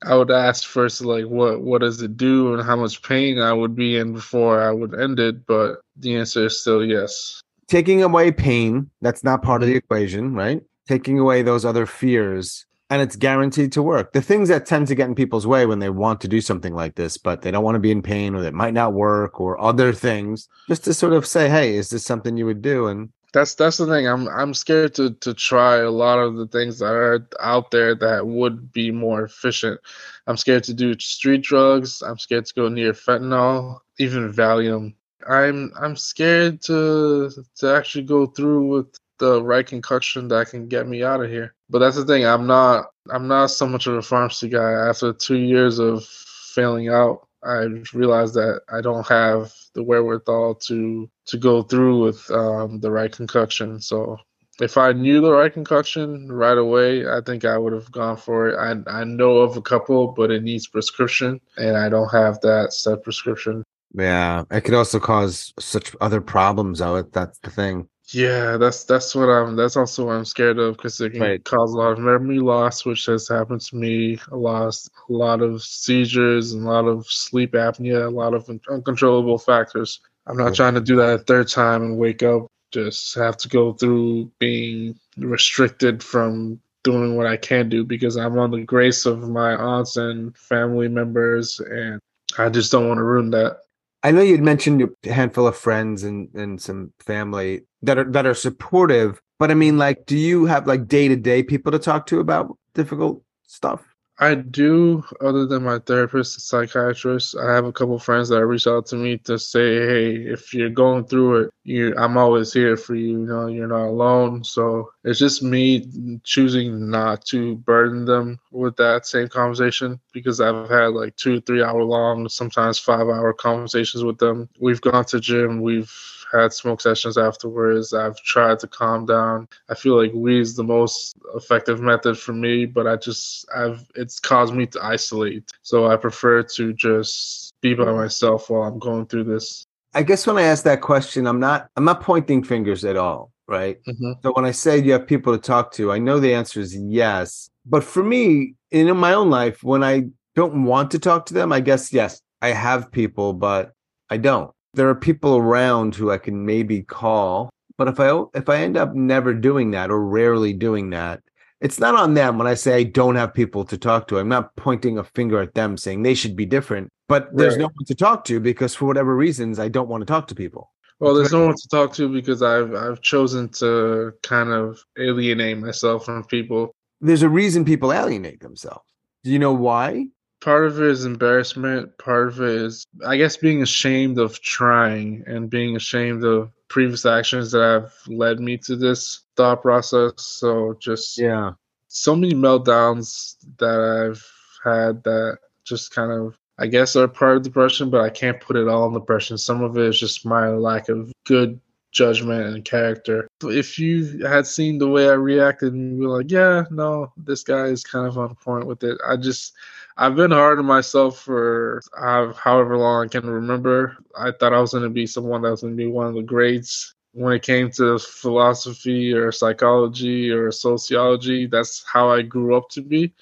[0.02, 3.52] I would ask first, like, what what does it do and how much pain I
[3.52, 5.44] would be in before I would end it.
[5.46, 7.40] But the answer is still yes.
[7.68, 10.62] Taking away pain, that's not part of the equation, right?
[10.88, 14.12] Taking away those other fears, and it's guaranteed to work.
[14.12, 16.74] The things that tend to get in people's way when they want to do something
[16.74, 19.40] like this, but they don't want to be in pain or it might not work
[19.40, 22.88] or other things, just to sort of say, hey, is this something you would do?
[22.88, 24.08] And That's that's the thing.
[24.08, 27.94] I'm I'm scared to to try a lot of the things that are out there
[27.94, 29.80] that would be more efficient.
[30.26, 32.02] I'm scared to do street drugs.
[32.02, 34.94] I'm scared to go near fentanyl, even Valium.
[35.28, 40.88] I'm I'm scared to to actually go through with the right concoction that can get
[40.88, 41.54] me out of here.
[41.68, 42.26] But that's the thing.
[42.26, 44.72] I'm not I'm not so much of a pharmacy guy.
[44.72, 51.08] After two years of failing out, I realized that I don't have the wherewithal to
[51.26, 53.80] to go through with um, the right concoction.
[53.80, 54.18] So
[54.60, 58.48] if I knew the right concoction right away, I think I would have gone for
[58.48, 58.56] it.
[58.58, 62.72] I I know of a couple, but it needs prescription, and I don't have that
[62.72, 63.62] set prescription.
[63.94, 67.02] yeah, it could also cause such other problems, though.
[67.02, 67.88] That's the thing.
[68.12, 69.54] Yeah, that's that's what I'm.
[69.56, 71.44] That's also what I'm scared of because it can Right.
[71.44, 74.18] cause a lot of memory loss, which has happened to me.
[74.32, 74.74] A lot,
[75.08, 79.38] a lot of seizures, and a lot of sleep apnea, a lot of un- uncontrollable
[79.38, 80.00] factors.
[80.26, 80.54] I'm not Yeah.
[80.54, 82.46] trying to do that a third time and wake up.
[82.72, 88.38] Just have to go through being restricted from doing what I can do because I'm
[88.38, 92.00] on the grace of my aunts and family members, and
[92.38, 93.58] I just don't want to ruin that.
[94.02, 98.26] I know you'd mentioned a handful of friends and, and some family that are that
[98.26, 101.78] are supportive, but I mean, like, do you have like day to day people to
[101.78, 103.89] talk to about difficult stuff?
[104.22, 107.36] I do, other than my therapist and psychiatrist.
[107.38, 110.68] I have a couple friends that reach out to me to say, "Hey, if you're
[110.68, 113.20] going through it, you, I'm always here for you.
[113.20, 118.76] You know, you're not alone." So it's just me choosing not to burden them with
[118.76, 124.04] that same conversation because I've had like two, three hour long, sometimes five hour conversations
[124.04, 124.50] with them.
[124.60, 125.62] We've gone to gym.
[125.62, 125.90] We've
[126.32, 127.92] had smoke sessions afterwards.
[127.92, 129.48] I've tried to calm down.
[129.68, 133.84] I feel like weed is the most effective method for me, but I just I've
[133.94, 135.50] it's caused me to isolate.
[135.62, 139.64] So I prefer to just be by myself while I'm going through this.
[139.94, 143.32] I guess when I ask that question, I'm not I'm not pointing fingers at all,
[143.48, 143.82] right?
[143.84, 144.12] Mm-hmm.
[144.22, 146.76] So when I say you have people to talk to, I know the answer is
[146.76, 147.50] yes.
[147.66, 151.52] But for me, in my own life, when I don't want to talk to them,
[151.52, 153.72] I guess yes, I have people, but
[154.08, 157.50] I don't there are people around who I can maybe call.
[157.76, 161.22] But if I if I end up never doing that or rarely doing that,
[161.60, 164.18] it's not on them when I say I don't have people to talk to.
[164.18, 166.90] I'm not pointing a finger at them saying they should be different.
[167.08, 167.62] But there's right.
[167.62, 170.34] no one to talk to because for whatever reasons I don't want to talk to
[170.34, 170.70] people.
[171.00, 175.58] Well, there's no one to talk to because I've I've chosen to kind of alienate
[175.58, 176.74] myself from people.
[177.00, 178.84] There's a reason people alienate themselves.
[179.24, 180.08] Do you know why?
[180.40, 185.22] Part of it is embarrassment part of it is i guess being ashamed of trying
[185.26, 190.76] and being ashamed of previous actions that have led me to this thought process so
[190.80, 191.52] just yeah
[191.88, 194.24] so many meltdowns that i've
[194.64, 198.56] had that just kind of i guess are part of depression but i can't put
[198.56, 201.60] it all in depression some of it is just my lack of good
[201.92, 203.28] judgment and character.
[203.42, 207.42] If you had seen the way I reacted and you were like, yeah, no, this
[207.42, 208.98] guy is kind of on point with it.
[209.06, 209.54] I just
[210.00, 213.98] I've been hard on myself for uh, however long I can remember.
[214.16, 216.14] I thought I was going to be someone that was going to be one of
[216.14, 221.46] the greats when it came to philosophy or psychology or sociology.
[221.46, 223.12] That's how I grew up to be.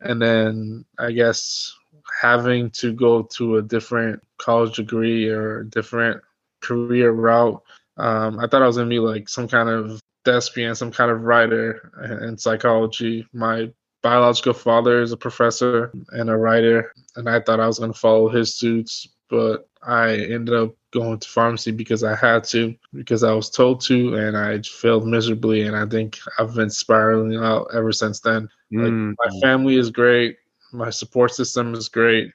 [0.00, 1.72] And then I guess
[2.20, 6.20] having to go to a different college degree or different
[6.60, 7.62] career route,
[7.96, 11.12] um, I thought I was going to be like some kind of thespian, some kind
[11.12, 11.92] of writer
[12.22, 13.24] in psychology.
[13.32, 13.70] My
[14.04, 17.98] biological father is a professor and a writer, and I thought I was going to
[17.98, 23.24] follow his suits, but I ended up going to pharmacy because I had to, because
[23.24, 25.62] I was told to, and I failed miserably.
[25.62, 28.42] And I think I've been spiraling out ever since then.
[28.70, 29.14] Like, mm.
[29.18, 30.36] my family is great,
[30.72, 32.30] my support system is great.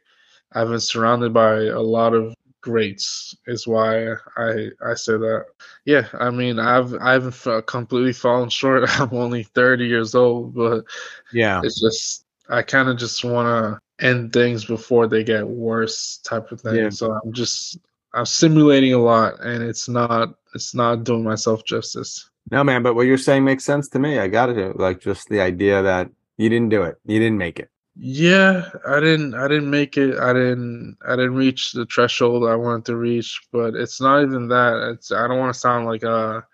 [0.53, 5.45] I've been surrounded by a lot of greats is why I I say that.
[5.85, 8.89] Yeah, I mean I've I haven't completely fallen short.
[8.99, 10.85] I'm only 30 years old, but
[11.33, 16.17] yeah, it's just I kind of just want to end things before they get worse,
[16.23, 16.75] type of thing.
[16.75, 16.89] Yeah.
[16.89, 17.77] So I'm just
[18.13, 22.29] I'm simulating a lot, and it's not it's not doing myself justice.
[22.51, 24.17] No, man, but what you're saying makes sense to me.
[24.17, 27.59] I got to like just the idea that you didn't do it, you didn't make
[27.59, 27.69] it.
[28.01, 30.17] Yeah, I didn't I didn't make it.
[30.17, 34.47] I didn't I didn't reach the threshold I wanted to reach, but it's not even
[34.47, 34.91] that.
[34.93, 36.45] It's I don't want to sound like a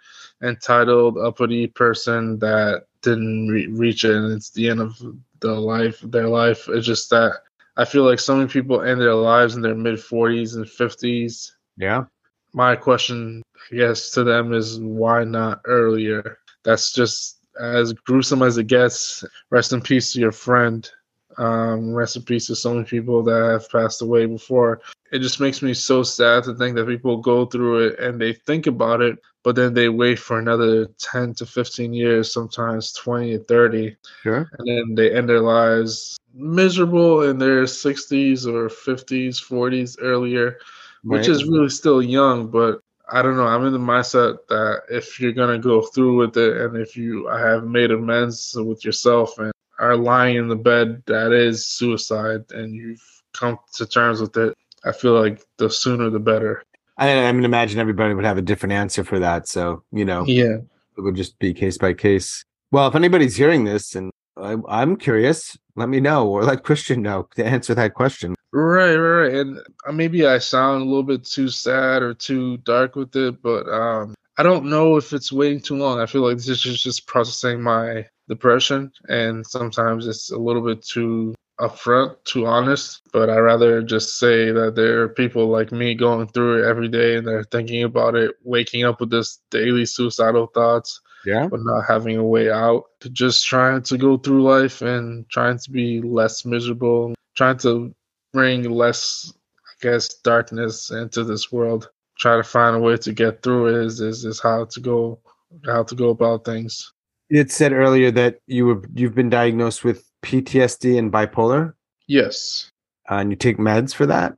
[0.42, 5.00] entitled uppity person that didn't re- reach it and it's the end of
[5.40, 6.68] the life their life.
[6.68, 7.34] It's just that
[7.78, 11.52] I feel like so many people end their lives in their mid 40s and 50s.
[11.78, 12.06] Yeah.
[12.54, 16.40] My question I guess to them is why not earlier?
[16.64, 19.24] That's just as gruesome as it gets.
[19.52, 20.90] Rest in peace to your friend.
[21.38, 24.82] Um, rest in peace to so many people that have passed away before.
[25.12, 28.34] It just makes me so sad to think that people go through it and they
[28.34, 33.36] think about it, but then they wait for another 10 to 15 years, sometimes 20
[33.36, 33.96] or 30.
[34.24, 34.50] Sure.
[34.58, 40.58] And then they end their lives miserable in their 60s or 50s, 40s earlier,
[41.04, 41.18] right.
[41.18, 43.46] which is really still young, but I don't know.
[43.46, 47.28] I'm in the mindset that if you're gonna go through with it, and if you
[47.28, 52.74] have made amends with yourself and are lying in the bed that is suicide and
[52.74, 53.02] you've
[53.34, 56.64] come to terms with it, I feel like the sooner the better.
[56.98, 59.48] I, I mean, imagine everybody would have a different answer for that.
[59.48, 60.58] So, you know, yeah,
[60.98, 62.44] it would just be case by case.
[62.72, 67.02] Well, if anybody's hearing this and I, I'm curious, let me know or let Christian
[67.02, 68.36] know to answer that question.
[68.52, 69.34] Right, right, right.
[69.34, 73.42] And uh, maybe I sound a little bit too sad or too dark with it,
[73.42, 76.00] but um, I don't know if it's waiting too long.
[76.00, 80.84] I feel like this is just processing my depression, and sometimes it's a little bit
[80.84, 83.02] too upfront, too honest.
[83.14, 86.88] But I rather just say that there are people like me going through it every
[86.88, 91.62] day, and they're thinking about it, waking up with this daily suicidal thoughts, yeah, but
[91.64, 92.86] not having a way out.
[93.12, 97.94] Just trying to go through life and trying to be less miserable, trying to
[98.34, 101.90] bring less, I guess, darkness into this world.
[102.18, 105.20] Try to find a way to get through it is is, is how to go
[105.66, 106.94] how to go about things.
[107.30, 111.74] It said earlier that you were you've been diagnosed with PTSD and bipolar,
[112.08, 112.72] Yes,
[113.10, 114.36] uh, and you take meds for that.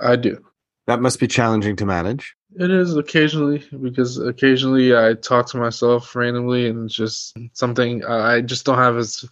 [0.00, 0.44] I do.
[0.86, 2.34] That must be challenging to manage.
[2.58, 8.40] It is occasionally because occasionally I talk to myself randomly and it's just something I
[8.40, 9.24] just don't have as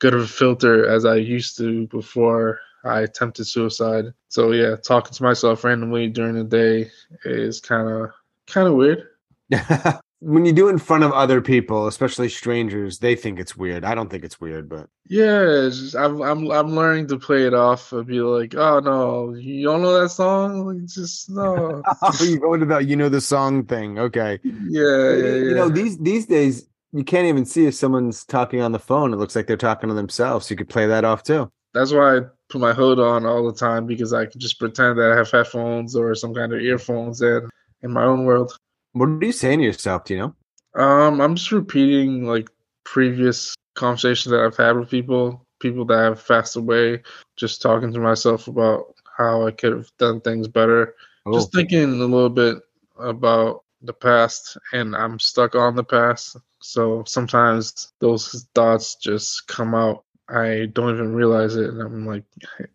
[0.00, 4.06] good of a filter as I used to before I attempted suicide.
[4.28, 6.90] So yeah, talking to myself randomly during the day
[7.24, 8.10] is kind of
[8.46, 9.08] kind of weird.
[10.24, 13.84] when you do it in front of other people, especially strangers, they think it's weird.
[13.84, 17.52] I don't think it's weird, but Yeah, just, I'm I'm I'm learning to play it
[17.52, 20.66] off and be like, oh no, you don't know that song?
[20.66, 21.82] Like, just no.
[22.02, 23.98] oh, you go into that you know the song thing.
[23.98, 24.40] Okay.
[24.42, 24.52] yeah,
[24.82, 25.34] yeah, yeah.
[25.34, 29.12] You know, these these days you can't even see if someone's talking on the phone.
[29.12, 30.50] It looks like they're talking to themselves.
[30.50, 31.50] You could play that off too.
[31.74, 34.98] That's why I put my hood on all the time because I can just pretend
[34.98, 37.50] that I have headphones or some kind of earphones in
[37.82, 38.56] in my own world.
[38.94, 40.04] What are you saying to yourself?
[40.04, 40.80] Do you know?
[40.80, 42.48] Um, I'm just repeating like
[42.84, 47.02] previous conversations that I've had with people, people that have passed away,
[47.36, 50.94] just talking to myself about how I could have done things better.
[51.32, 51.58] Just Oh.
[51.58, 52.58] thinking a little bit
[52.96, 56.36] about the past, and I'm stuck on the past.
[56.60, 60.04] So sometimes those thoughts just come out.
[60.28, 62.24] I don't even realize it, and I'm like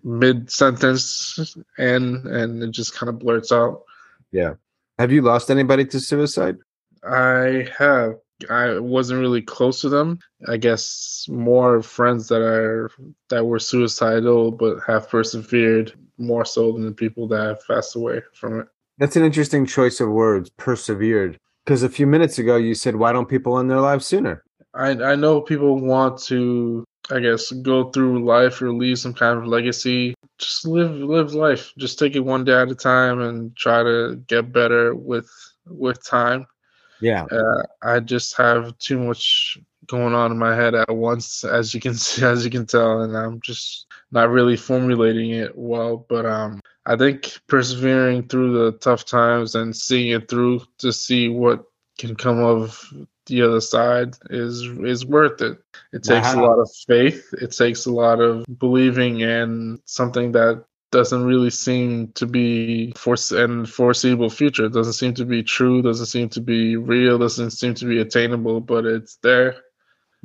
[0.03, 3.83] mid sentence, and and it just kind of blurts out.
[4.99, 6.57] Have you lost anybody to suicide?
[7.05, 8.15] I have.
[8.49, 10.19] I wasn't really close to them.
[10.49, 12.91] I guess more friends that are
[13.29, 18.21] that were suicidal but have persevered more so than the people that have passed away
[18.33, 18.67] from it.
[18.97, 20.49] That's an interesting choice of words.
[20.57, 21.39] Persevered.
[21.65, 24.43] Because a few minutes ago you said, "Why don't people end their lives sooner?"
[24.73, 29.37] I I know people want to I guess go through life or leave some kind
[29.37, 30.13] of legacy.
[30.37, 31.73] Just live live life.
[31.77, 35.29] Just take it one day at a time and try to get better with
[35.65, 36.45] with time.
[37.01, 37.23] Yeah.
[37.25, 39.57] Uh, I just have too much
[39.87, 43.01] going on in my head at once, as you can see, as you can tell,
[43.01, 46.05] and I'm just not really formulating it well.
[46.09, 51.29] But um, I think persevering through the tough times and seeing it through to see
[51.29, 51.63] what
[51.97, 52.93] can come of
[53.29, 55.57] the other side is is worth it.
[55.93, 57.25] It takes a lot of faith.
[57.41, 63.15] It takes a lot of believing in something that doesn't really seem to be for
[63.31, 64.65] and foreseeable future.
[64.65, 65.81] It doesn't seem to be true.
[65.81, 67.17] Doesn't seem to be real.
[67.17, 68.59] Doesn't seem to be attainable.
[68.59, 69.55] But it's there.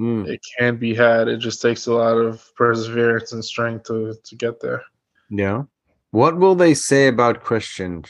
[0.00, 0.26] Mm.
[0.26, 1.28] It can be had.
[1.28, 4.82] It just takes a lot of perseverance and strength to to get there.
[5.30, 5.64] Yeah.
[6.10, 8.04] What will they say about Christian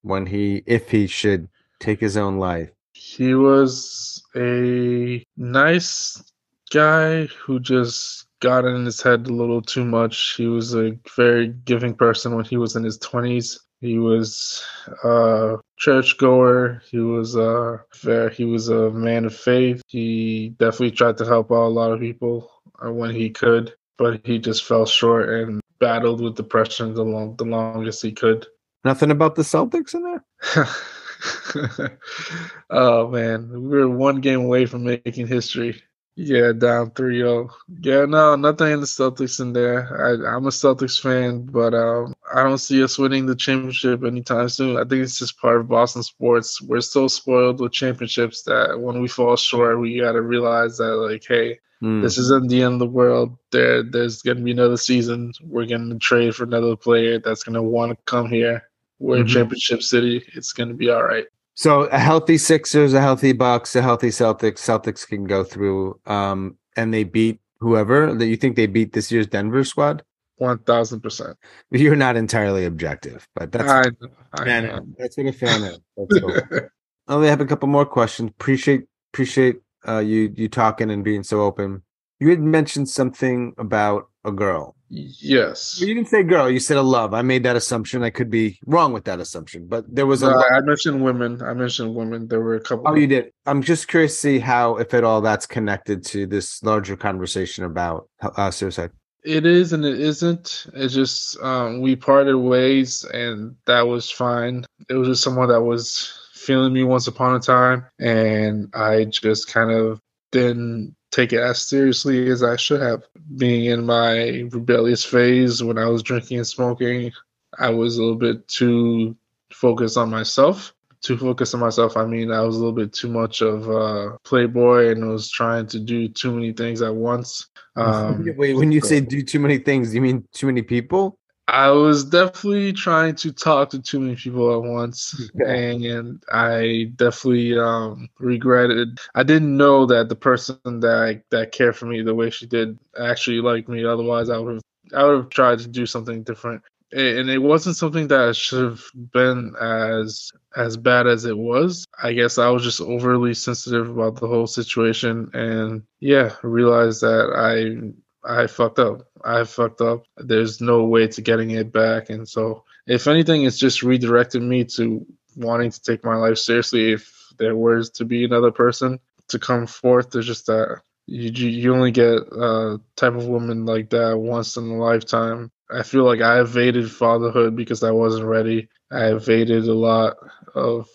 [0.00, 1.48] when he, if he should
[1.78, 2.70] take his own life?
[3.16, 6.22] He was a nice
[6.70, 10.34] guy who just got in his head a little too much.
[10.36, 13.58] He was a very giving person when he was in his 20s.
[13.80, 14.64] He was
[15.02, 16.82] a churchgoer.
[16.88, 18.28] He was a fair.
[18.28, 19.82] He was a man of faith.
[19.88, 22.48] He definitely tried to help out a lot of people
[22.80, 27.34] uh, when he could, but he just fell short and battled with depression the long
[27.36, 28.46] the longest he could.
[28.84, 30.68] Nothing about the Celtics in there?
[32.70, 35.82] oh man, we were one game away from making history.
[36.16, 37.48] Yeah, down 3-0.
[37.80, 39.88] Yeah, no, nothing in the Celtics in there.
[39.96, 44.48] I, I'm a Celtics fan, but um, I don't see us winning the championship anytime
[44.50, 44.76] soon.
[44.76, 46.60] I think it's just part of Boston sports.
[46.60, 50.96] We're so spoiled with championships that when we fall short, we got to realize that,
[50.96, 52.02] like, hey, Mm.
[52.02, 53.38] this isn't the end of the world.
[53.52, 55.32] There, there's gonna be another season.
[55.42, 58.64] We're gonna trade for another player that's gonna want to come here.
[59.00, 59.28] We're in Mhm.
[59.28, 60.22] championship city.
[60.34, 61.24] It's gonna be all right.
[61.54, 64.58] So a healthy Sixers, a healthy Bucks, a healthy Celtics.
[64.60, 69.10] Celtics can go through, um, and they beat whoever that you think they beat this
[69.10, 70.02] year's Denver squad.
[70.36, 71.36] One thousand percent.
[71.70, 73.90] You're not entirely objective, but that's I,
[74.32, 74.86] I fan know.
[74.98, 75.80] That's what a fan is.
[75.96, 76.34] That's cool.
[77.08, 78.30] I only have a couple more questions.
[78.30, 81.82] Appreciate appreciate uh, you you talking and being so open.
[82.20, 84.76] You had mentioned something about a girl.
[84.90, 85.80] yes.
[85.80, 86.50] You didn't say girl.
[86.50, 87.14] You said a love.
[87.14, 88.02] I made that assumption.
[88.02, 90.30] I could be wrong with that assumption, but there was a.
[90.30, 90.44] No.
[90.52, 91.40] I mentioned women.
[91.42, 92.28] I mentioned women.
[92.28, 92.86] There were a couple.
[92.86, 93.32] Oh, you did.
[93.46, 97.64] I'm just curious to see how, if at all, that's connected to this larger conversation
[97.64, 98.90] about uh, suicide.
[99.24, 100.66] It is and it isn't.
[100.74, 104.66] It's just um, we parted ways, and that was fine.
[104.88, 109.48] It was just someone that was feeling me once upon a time, and I just
[109.48, 110.00] kind of
[110.32, 113.04] didn't take it as seriously as I should have.
[113.36, 117.12] Being in my rebellious phase when I was drinking and smoking,
[117.58, 119.16] I was a little bit too
[119.52, 120.74] focused on myself.
[121.02, 124.18] Too focused on myself, I mean, I was a little bit too much of a
[124.22, 127.46] playboy and was trying to do too many things at once.
[127.76, 131.19] Um, Wait, when you say do too many things, you mean too many people?
[131.50, 137.58] I was definitely trying to talk to too many people at once, and I definitely
[137.58, 138.98] um, regretted.
[139.14, 142.46] I didn't know that the person that I, that cared for me the way she
[142.46, 143.84] did actually liked me.
[143.84, 144.62] Otherwise, I would have
[144.94, 146.62] I would have tried to do something different.
[146.92, 148.82] And it wasn't something that should have
[149.12, 151.84] been as as bad as it was.
[152.02, 157.30] I guess I was just overly sensitive about the whole situation, and yeah, realized that
[157.36, 157.92] I
[158.24, 159.06] I fucked up.
[159.24, 160.04] I fucked up.
[160.16, 162.10] There's no way to getting it back.
[162.10, 165.06] And so, if anything, it's just redirected me to
[165.36, 166.92] wanting to take my life seriously.
[166.92, 171.74] If there was to be another person to come forth, there's just that you you
[171.74, 175.50] only get a type of woman like that once in a lifetime.
[175.70, 178.68] I feel like I evaded fatherhood because I wasn't ready.
[178.90, 180.16] I evaded a lot
[180.54, 180.88] of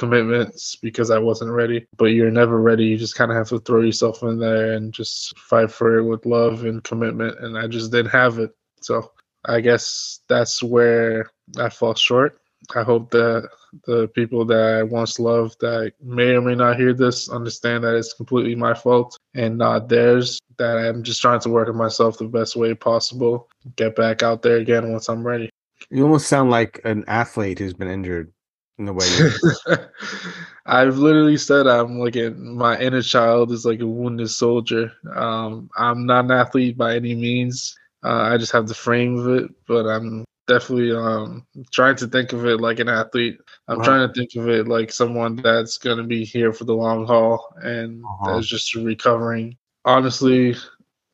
[0.00, 1.86] commitments because I wasn't ready.
[1.96, 2.86] But you're never ready.
[2.86, 6.04] You just kind of have to throw yourself in there and just fight for it
[6.04, 7.38] with love and commitment.
[7.38, 8.50] And I just didn't have it.
[8.80, 9.12] So
[9.44, 12.38] I guess that's where I fall short.
[12.74, 13.48] I hope that
[13.86, 17.94] the people that I once loved that may or may not hear this understand that
[17.94, 20.40] it's completely my fault and not theirs.
[20.58, 24.42] That I'm just trying to work on myself the best way possible, get back out
[24.42, 25.50] there again once I'm ready.
[25.90, 28.32] You almost sound like an athlete who's been injured
[28.80, 29.78] in the way
[30.66, 34.92] I've literally said I'm like a, my inner child is like a wounded soldier.
[35.14, 37.76] Um, I'm not an athlete by any means.
[38.02, 42.32] Uh, I just have the frame of it, but I'm definitely um, trying to think
[42.32, 43.38] of it like an athlete.
[43.68, 46.74] I'm trying to think of it like someone that's going to be here for the
[46.74, 48.34] long haul and uh-huh.
[48.34, 49.56] that's just recovering.
[49.84, 50.56] Honestly,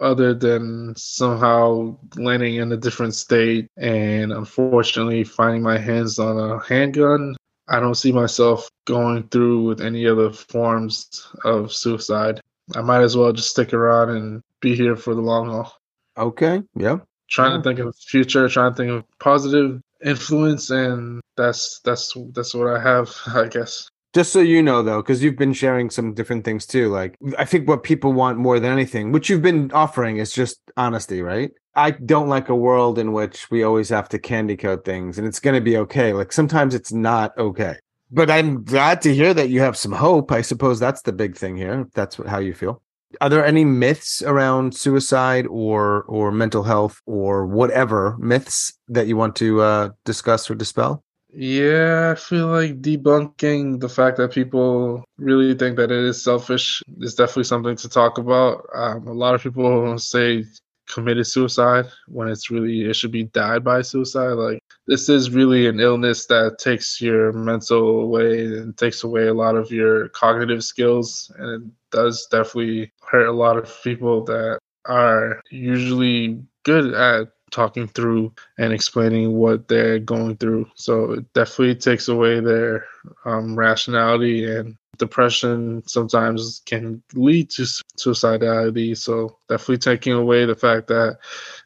[0.01, 6.59] other than somehow landing in a different state and unfortunately finding my hands on a
[6.64, 7.35] handgun
[7.69, 12.41] I don't see myself going through with any other forms of suicide.
[12.75, 15.73] I might as well just stick around and be here for the long haul.
[16.17, 16.62] Okay.
[16.75, 16.99] Yeah.
[17.29, 17.57] Trying yeah.
[17.59, 22.55] to think of the future, trying to think of positive influence, and that's that's that's
[22.55, 23.89] what I have, I guess.
[24.17, 26.89] Just so you know, though, because you've been sharing some different things too.
[26.89, 30.59] Like, I think what people want more than anything, which you've been offering, is just
[30.79, 31.51] honesty, right?
[31.75, 35.27] I don't like a world in which we always have to candy coat things and
[35.27, 36.14] it's going to be okay.
[36.14, 37.77] Like sometimes it's not okay.
[38.11, 40.33] But I'm glad to hear that you have some hope.
[40.33, 41.83] I suppose that's the big thing here.
[41.83, 42.81] If that's how you feel.
[43.21, 49.19] Are there any myths around suicide or or mental health or whatever myths that you
[49.19, 51.05] want to uh, discuss or dispel?
[51.39, 56.82] Yeah, I feel like debunking the fact that people really think that it is selfish
[57.01, 58.64] is definitely something to talk about.
[58.74, 60.45] Um, a lot of people say
[60.89, 65.66] committed suicide when it's really it should be died by suicide like this is really
[65.66, 70.62] an illness that takes your mental away and takes away a lot of your cognitive
[70.62, 77.28] skills and it does definitely hurt a lot of people that are usually good at
[77.51, 82.86] talking through and explaining what they're going through so it definitely takes away their
[83.24, 87.62] um, rationality and depression sometimes can lead to
[87.99, 88.97] suicidality.
[88.97, 91.18] So definitely taking away the fact that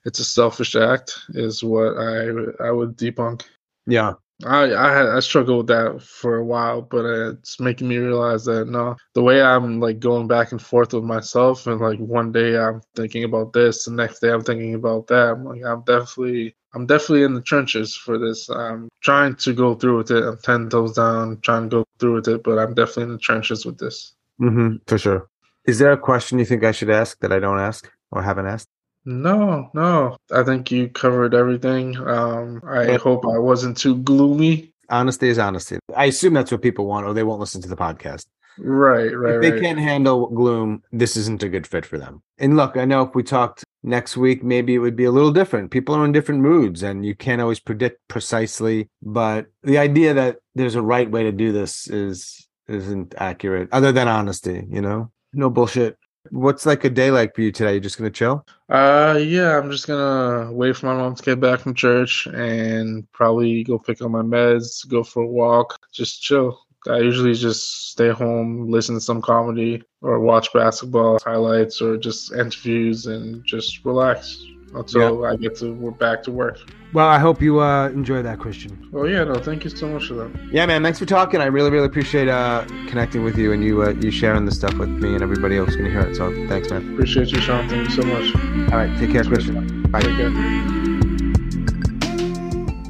[0.05, 2.29] it's a selfish act is what I
[2.61, 3.43] I would debunk.
[3.87, 4.15] Yeah.
[4.45, 8.45] I I, had, I struggled with that for a while, but it's making me realize
[8.45, 12.33] that no, the way I'm like going back and forth with myself, and like one
[12.33, 15.33] day I'm thinking about this, the next day I'm thinking about that.
[15.33, 18.49] I'm like I'm definitely I'm definitely in the trenches for this.
[18.49, 20.25] I'm trying to go through with it.
[20.25, 23.19] I'm ten toes down, trying to go through with it, but I'm definitely in the
[23.19, 24.15] trenches with this.
[24.41, 25.29] Mm-hmm, for sure.
[25.67, 28.47] Is there a question you think I should ask that I don't ask or haven't
[28.47, 28.69] asked?
[29.05, 30.17] No, no.
[30.33, 31.97] I think you covered everything.
[31.97, 34.73] Um, I hope I wasn't too gloomy.
[34.89, 35.79] Honesty is honesty.
[35.95, 38.27] I assume that's what people want, or they won't listen to the podcast.
[38.59, 39.37] Right, right.
[39.37, 39.61] If they right.
[39.63, 42.23] can't handle gloom, this isn't a good fit for them.
[42.39, 45.33] And look, I know if we talked next week, maybe it would be a little
[45.33, 45.71] different.
[45.71, 48.89] People are in different moods and you can't always predict precisely.
[49.01, 53.93] But the idea that there's a right way to do this is isn't accurate, other
[53.93, 55.11] than honesty, you know?
[55.33, 55.97] No bullshit.
[56.29, 57.73] What's like a day like for you today?
[57.73, 58.45] You're just gonna chill?
[58.69, 63.11] Uh yeah, I'm just gonna wait for my mom to get back from church and
[63.13, 66.61] probably go pick up my meds, go for a walk, just chill.
[66.89, 72.33] I usually just stay home, listen to some comedy, or watch basketball highlights, or just
[72.33, 74.43] interviews, and just relax
[74.75, 76.59] until I get to we're back to work.
[76.93, 78.91] Well, I hope you uh, enjoy that, Christian.
[78.93, 80.31] Oh yeah, no, thank you so much for that.
[80.51, 81.41] Yeah, man, thanks for talking.
[81.41, 84.75] I really, really appreciate uh, connecting with you and you uh, you sharing the stuff
[84.75, 86.17] with me and everybody else going to hear it.
[86.17, 86.93] So thanks, man.
[86.95, 87.69] Appreciate you, Sean.
[87.69, 88.35] Thank you so much.
[88.73, 89.83] All right, take care, Christian.
[89.91, 90.01] Bye.
[90.01, 90.80] Take care.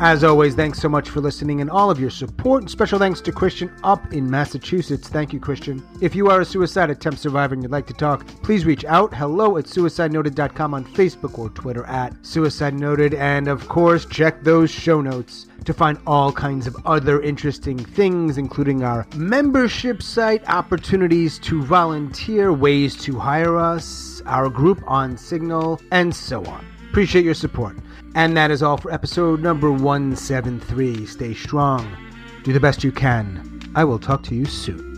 [0.03, 2.63] As always, thanks so much for listening and all of your support.
[2.63, 5.09] And Special thanks to Christian up in Massachusetts.
[5.09, 5.87] Thank you, Christian.
[6.01, 9.13] If you are a suicide attempt survivor and you'd like to talk, please reach out.
[9.13, 13.13] Hello at suicidenoted.com on Facebook or Twitter at Suicide Noted.
[13.13, 18.39] And of course, check those show notes to find all kinds of other interesting things,
[18.39, 25.79] including our membership site, opportunities to volunteer, ways to hire us, our group on Signal,
[25.91, 26.67] and so on.
[26.89, 27.77] Appreciate your support.
[28.15, 31.07] And that is all for episode number 173.
[31.07, 31.97] Stay strong.
[32.43, 33.61] Do the best you can.
[33.75, 34.90] I will talk to you soon.